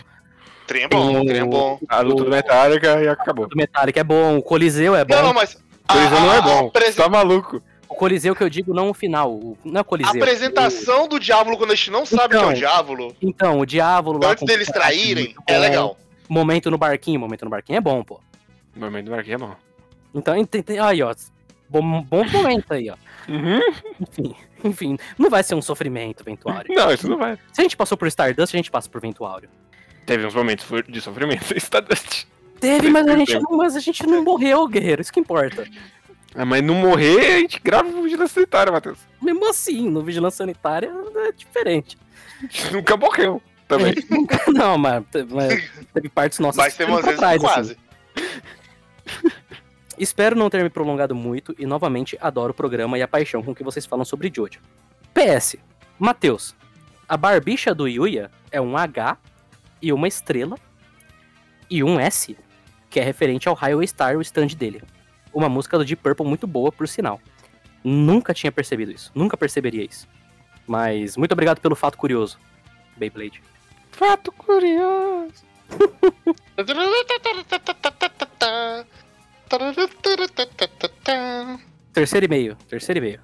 [0.68, 1.80] Trem é bom, Tem trem é o- bom.
[1.90, 3.46] A luta do Metallica e acabou.
[3.52, 5.16] O Metallica é bom, o Coliseu é bom.
[5.16, 5.58] Não, não, mas.
[5.88, 6.68] Coliseu não é bom.
[6.68, 7.62] apresen- Tá maluco.
[7.88, 10.22] O Coliseu que eu digo não o final, o- não é o A Coliseu.
[10.22, 13.66] apresentação do Diablo quando a gente não sabe Então, que é o Diablo, Então, o
[13.66, 15.98] Diabo lá antes com- deles traírem, é legal.
[16.30, 18.20] Momento no barquinho, momento no barquinho é bom, pô.
[18.76, 19.56] O momento do Marquinhos é bom.
[20.14, 21.14] Então, ent- ent- aí, ó.
[21.70, 22.96] Bom, bom momento aí, ó.
[23.32, 23.60] Uhum.
[24.02, 26.74] Enfim, enfim, não vai ser um sofrimento, Ventuário.
[26.74, 27.38] Não, isso não vai.
[27.54, 29.50] Se a gente passou por Stardust, a gente passa por Ventuário.
[30.06, 31.56] Teve uns momentos de sofrimento.
[31.56, 32.26] Stardust.
[32.60, 35.02] Teve, mas a gente não, mas a gente não morreu, guerreiro.
[35.02, 35.66] Isso que importa.
[36.36, 39.00] Ah, mas não morrer, a gente grava o Vigilância Sanitária, Matheus.
[39.22, 41.98] Mesmo assim, no Vigilância Sanitária é diferente.
[42.40, 43.96] A gente nunca morreu também.
[44.54, 47.72] Não, mas, mas teve partes nossas Mas umas vezes trás, quase.
[47.72, 49.32] assim.
[50.00, 53.54] Espero não ter me prolongado muito e novamente adoro o programa e a paixão com
[53.54, 54.62] que vocês falam sobre Jojo.
[55.14, 55.58] PS,
[56.00, 56.56] Matheus,
[57.08, 59.18] a barbicha do Yuya é um H
[59.82, 60.56] e uma estrela
[61.70, 62.38] e um S,
[62.90, 64.82] que é referente ao Highway Star, o stand dele.
[65.34, 67.20] Uma música do Deep Purple muito boa, por sinal.
[67.84, 70.08] Nunca tinha percebido isso, nunca perceberia isso.
[70.66, 72.40] Mas muito obrigado pelo fato curioso,
[72.96, 73.44] Beyblade.
[73.92, 75.44] Fato curioso.
[81.92, 83.20] Terceiro e-mail, terceiro e-mail.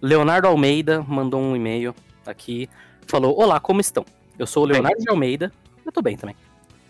[0.00, 1.94] Leonardo Almeida mandou um e-mail
[2.24, 2.68] aqui.
[3.06, 4.04] Falou: Olá, como estão?
[4.38, 5.52] Eu sou o Leonardo de Almeida.
[5.84, 6.36] Eu tô bem também.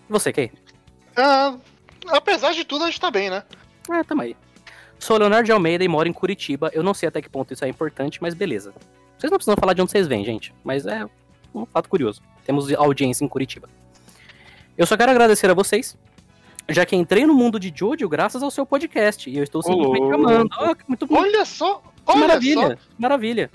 [0.09, 0.53] E você, Kay?
[1.17, 1.57] Ah,
[2.09, 3.43] apesar de tudo, a gente tá bem, né?
[3.91, 4.37] Ah, tamo aí.
[4.99, 6.71] Sou o Leonardo de Almeida e moro em Curitiba.
[6.73, 8.73] Eu não sei até que ponto isso é importante, mas beleza.
[9.19, 10.55] Vocês não precisam falar de onde vocês vêm, gente.
[10.63, 11.05] Mas é
[11.55, 12.23] um fato curioso.
[12.45, 13.69] Temos audiência em Curitiba.
[14.77, 15.97] Eu só quero agradecer a vocês,
[16.69, 19.29] já que entrei no mundo de Jojo graças ao seu podcast.
[19.29, 20.15] E eu estou simplesmente louco.
[20.15, 20.49] amando.
[20.59, 21.19] Ah, muito bom.
[21.21, 22.89] Olha só, olha maravilha, só.
[22.99, 23.51] maravilha.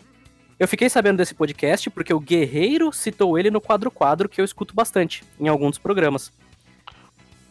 [0.59, 4.45] Eu fiquei sabendo desse podcast porque o Guerreiro citou ele no quadro quadro que eu
[4.45, 6.31] escuto bastante em alguns dos programas.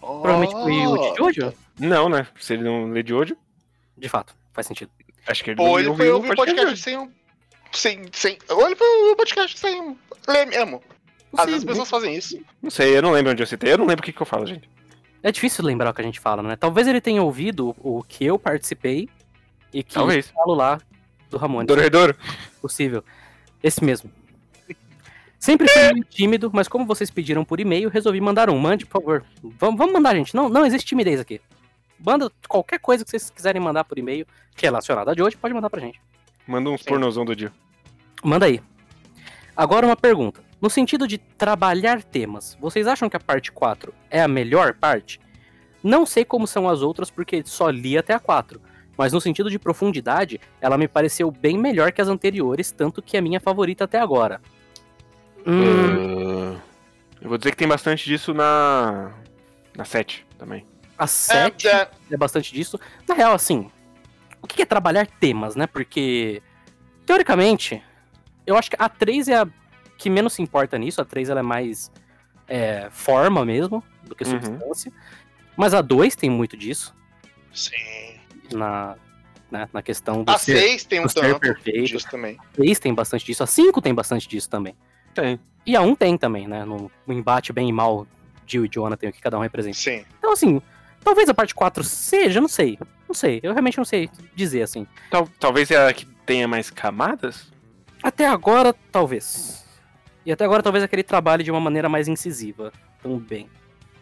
[0.00, 1.54] Provavelmente foi o de Jojo?
[1.78, 2.26] Não, né?
[2.40, 3.36] Se ele não lê de hoje,
[3.96, 4.90] De fato, faz sentido.
[5.26, 7.10] acho que ele Ou não ele ouviu foi o ouvir o podcast sem um.
[7.72, 9.96] Sem, sem, ou ele foi ouvir o podcast sem
[10.28, 10.82] ler mesmo.
[11.36, 12.38] Às vezes as pessoas fazem isso.
[12.60, 13.72] Não sei, eu não lembro onde eu citei.
[13.72, 14.68] Eu não lembro o que, que eu falo, gente.
[15.22, 16.56] É difícil lembrar o que a gente fala, né?
[16.56, 19.08] Talvez ele tenha ouvido o que eu participei
[19.72, 20.28] e que Talvez.
[20.28, 20.80] eu falo lá
[21.30, 21.66] do Ramones.
[21.68, 22.14] Dorredor.
[22.60, 23.04] Possível.
[23.62, 24.10] Esse mesmo.
[25.38, 28.58] Sempre fui meio tímido, mas como vocês pediram por e-mail, resolvi mandar um.
[28.58, 29.24] Mande, por favor.
[29.58, 30.34] Vamos, vamos mandar, gente.
[30.34, 31.40] Não, não existe timidez aqui.
[31.98, 35.70] Manda qualquer coisa que vocês quiserem mandar por e-mail relacionada a de hoje, pode mandar
[35.70, 36.00] pra gente.
[36.46, 37.52] Manda uns pornozão do dia.
[38.22, 38.60] Manda aí.
[39.56, 40.40] Agora uma pergunta.
[40.62, 45.20] No sentido de trabalhar temas, vocês acham que a parte 4 é a melhor parte?
[45.82, 48.60] Não sei como são as outras porque só li até a 4.
[48.96, 53.16] Mas no sentido de profundidade, ela me pareceu bem melhor que as anteriores, tanto que
[53.16, 54.40] é minha favorita até agora.
[55.44, 56.60] Hum, Ah,
[57.20, 59.12] eu vou dizer que tem bastante disso na.
[59.76, 60.64] Na 7 também.
[60.96, 62.78] a 7 É, é bastante disso.
[63.08, 63.68] Na real, assim,
[64.40, 65.66] o que é trabalhar temas, né?
[65.66, 66.40] Porque,
[67.04, 67.82] teoricamente,
[68.46, 69.48] eu acho que a 3 é a
[69.98, 71.00] que menos se importa nisso.
[71.00, 71.90] A 3 ela é mais
[72.48, 74.40] é, forma mesmo do que Uhum.
[74.42, 74.92] substância.
[75.56, 76.94] Mas a 2 tem muito disso
[77.52, 77.72] sim.
[78.52, 78.96] na,
[79.50, 81.86] né, na questão do A ser, 6 tem um tanto perfeito.
[81.86, 82.36] disso também.
[82.40, 83.42] A 3 tem bastante disso.
[83.42, 84.74] A 5 tem bastante disso também.
[85.14, 85.38] Tem.
[85.64, 86.64] E a 1 tem também, né?
[86.64, 88.06] No, no embate bem e mal,
[88.46, 89.76] Jill e Jonathan, o que cada um representa.
[89.76, 90.04] Sim.
[90.18, 90.60] Então, assim,
[91.04, 92.78] talvez a parte 4 seja, não sei.
[93.06, 94.86] Não sei, eu realmente não sei dizer, assim.
[95.10, 97.52] Tal, talvez é a que tenha mais camadas?
[98.02, 99.61] Até agora, talvez.
[100.24, 103.48] E até agora, talvez aquele trabalhe de uma maneira mais incisiva também.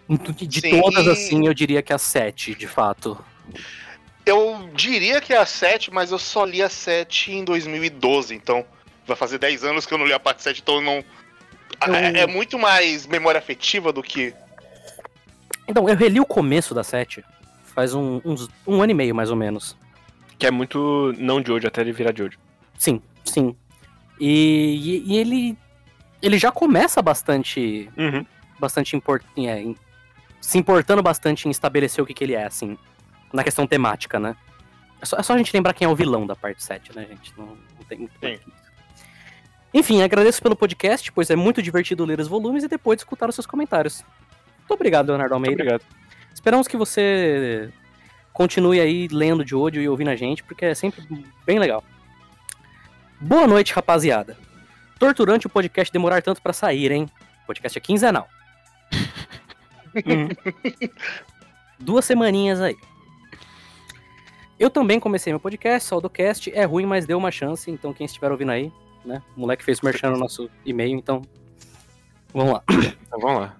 [0.08, 3.16] De Sim, todas, assim, eu diria que a 7, de fato.
[4.26, 8.64] Eu diria que é a 7, mas eu só li a 7 em 2012, então
[9.06, 11.04] vai fazer 10 anos que eu não li a parte 7, então eu não.
[11.86, 14.34] Eu- É, é muito mais memória afetiva do que.
[15.66, 17.24] Então, eu reli o começo da 7
[17.74, 19.76] faz um, uns, um ano e meio, mais ou menos.
[20.38, 22.38] Que é muito não de hoje, até ele virar de hoje.
[22.76, 23.54] Sim, sim.
[24.18, 25.56] E, e- e ele,
[26.22, 28.24] ele já começa bastante Uhum.
[28.58, 29.64] bastante import, é,
[30.40, 32.76] se importando bastante em estabelecer o que, que ele é, assim,
[33.32, 34.36] na questão temática, né?
[35.00, 37.06] É só, é só a gente lembrar quem é o vilão da parte 7, né,
[37.08, 37.32] gente?
[37.36, 38.38] Não, não tem muito Sim.
[39.72, 43.34] Enfim, agradeço pelo podcast, pois é muito divertido ler os volumes e depois escutar os
[43.34, 44.04] seus comentários.
[44.58, 45.62] Muito obrigado, Leonardo Almeida.
[45.62, 45.96] Muito obrigado.
[46.34, 47.72] Esperamos que você
[48.32, 51.02] continue aí lendo de ódio e ouvindo a gente, porque é sempre
[51.46, 51.84] bem legal.
[53.20, 54.36] Boa noite, rapaziada.
[55.00, 57.10] Torturante o podcast demorar tanto para sair, hein?
[57.42, 58.28] O podcast é quinzenal.
[59.96, 60.28] hum.
[61.80, 62.76] Duas semaninhas aí.
[64.58, 66.52] Eu também comecei meu podcast, Saudocast.
[66.54, 67.70] É ruim, mas deu uma chance.
[67.70, 68.70] Então, quem estiver ouvindo aí,
[69.02, 69.22] né?
[69.34, 71.22] O moleque fez merchan no nosso e-mail, então.
[72.34, 72.62] Vamos lá.
[72.68, 73.56] Então, vamos lá.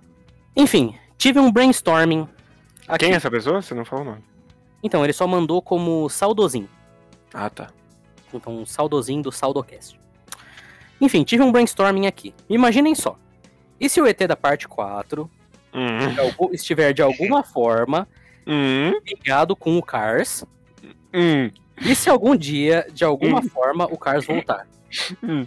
[0.55, 2.29] Enfim, tive um brainstorming.
[2.87, 3.07] Aqui.
[3.07, 3.63] Quem é essa pessoa?
[3.63, 4.25] Você não falou o nome.
[4.83, 6.69] Então, ele só mandou como saudozinho.
[7.33, 7.71] Ah, tá.
[8.35, 9.99] Então, um saudozinho do Saudocast.
[11.01, 12.35] Enfim, tive um brainstorming aqui.
[12.49, 13.17] Imaginem só.
[13.79, 15.31] E se o ET da parte 4
[15.73, 16.51] Hum.
[16.53, 18.09] estiver de alguma forma
[18.47, 18.93] Hum.
[19.07, 20.45] ligado com o Cars?
[21.15, 21.51] Hum.
[21.81, 24.67] E se algum dia, de alguma forma, o Cars voltar?
[25.23, 25.47] Hum.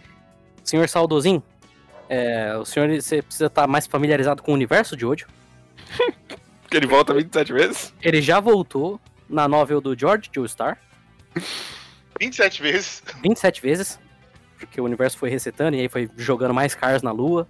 [0.64, 1.44] Senhor Saudozinho,
[2.10, 5.26] é, o senhor você precisa estar mais familiarizado com o universo de hoje.
[6.70, 7.94] Que ele volta 27 vezes?
[8.02, 9.00] Ele já voltou
[9.30, 10.80] na novel do George Joestar
[12.20, 13.04] 27 vezes.
[13.22, 14.00] 27 vezes,
[14.66, 17.48] porque o universo foi resetando e aí foi jogando mais Cars na Lua.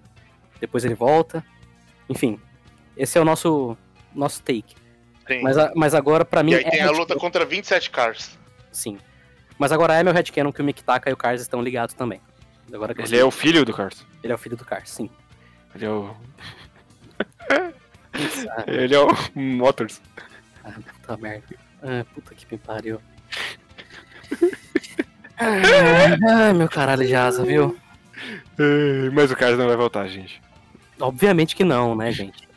[0.59, 1.43] Depois ele volta.
[2.09, 2.39] Enfim,
[2.95, 3.77] esse é o nosso
[4.13, 4.75] nosso take.
[5.27, 5.41] Sim.
[5.41, 6.99] Mas, a- mas agora, pra mim, e aí é tem a headcanon.
[6.99, 8.37] luta contra 27 cars.
[8.71, 8.97] Sim.
[9.57, 12.19] Mas agora é meu headcanon que o Miktaka e o Cars estão ligados também.
[12.73, 14.03] Agora Ele é o filho do Carson.
[14.23, 15.09] ele é o filho do Cars, sim.
[15.75, 16.15] Ele é o.
[18.67, 20.01] Ele é o Motors.
[20.63, 21.55] ah, puta merda.
[21.81, 23.01] Ah, puta que me pariu.
[25.37, 27.77] Ah, Ai, meu caralho de asa, viu?
[29.13, 30.41] Mas o Carson não vai voltar, gente.
[30.99, 32.47] Obviamente que não, né, gente?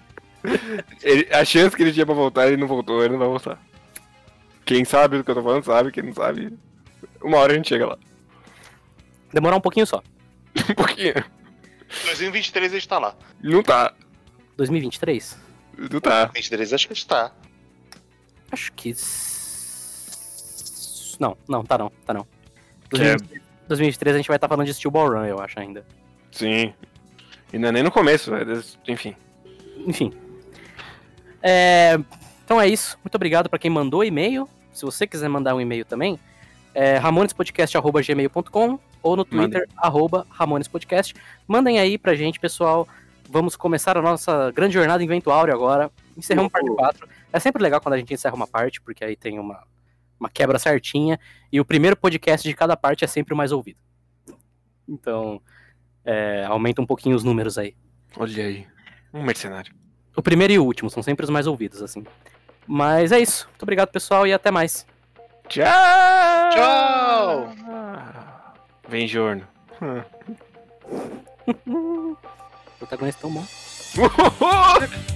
[1.02, 3.60] Ele- a chance que ele tinha pra voltar, ele não voltou, ele não vai voltar.
[4.64, 6.52] Quem sabe do que eu tô falando sabe, quem não sabe.
[7.22, 7.98] Uma hora a gente chega lá.
[9.32, 10.02] Demorar um pouquinho só.
[10.70, 11.14] Um pouquinho.
[12.04, 13.14] 2023 ele está lá.
[13.42, 13.92] Não tá.
[14.56, 15.38] 2023?
[15.78, 16.24] Não tá.
[16.26, 17.32] 2023 acho que ele está.
[18.50, 18.94] Acho que.
[21.20, 22.26] Não, não, tá não, tá não.
[22.90, 23.16] Que é-
[23.68, 25.84] 2023 a gente vai estar falando de Steel Ball Run, eu acho ainda.
[26.30, 26.72] Sim.
[27.52, 28.42] E não é nem no começo, é
[28.88, 29.14] enfim.
[29.86, 30.12] Enfim.
[31.42, 31.98] É,
[32.44, 32.96] Então é isso.
[33.04, 34.48] Muito obrigado pra quem mandou e-mail.
[34.72, 36.18] Se você quiser mandar um e-mail também,
[36.74, 41.14] é ramonespodcast.gmail.com ou no Twitter, arroba ramonespodcast.
[41.46, 42.86] Mandem aí pra gente, pessoal.
[43.28, 45.90] Vamos começar a nossa grande jornada em Vento Áureo agora.
[46.16, 47.08] Encerramos parte 4.
[47.32, 49.62] É sempre legal quando a gente encerra uma parte, porque aí tem uma,
[50.18, 51.18] uma quebra certinha.
[51.52, 53.78] E o primeiro podcast de cada parte é sempre o mais ouvido.
[54.88, 55.40] Então,
[56.04, 57.74] é, aumenta um pouquinho os números aí.
[58.16, 58.66] Olha aí.
[59.12, 59.74] Um mercenário.
[60.16, 62.04] O primeiro e o último são sempre os mais ouvidos, assim.
[62.66, 63.46] Mas é isso.
[63.48, 64.86] Muito obrigado, pessoal, e até mais.
[65.48, 66.50] Tchau!
[66.52, 67.54] Tchau!
[68.88, 69.46] Vem, Jorno.
[72.78, 73.44] Protagonista tão bom.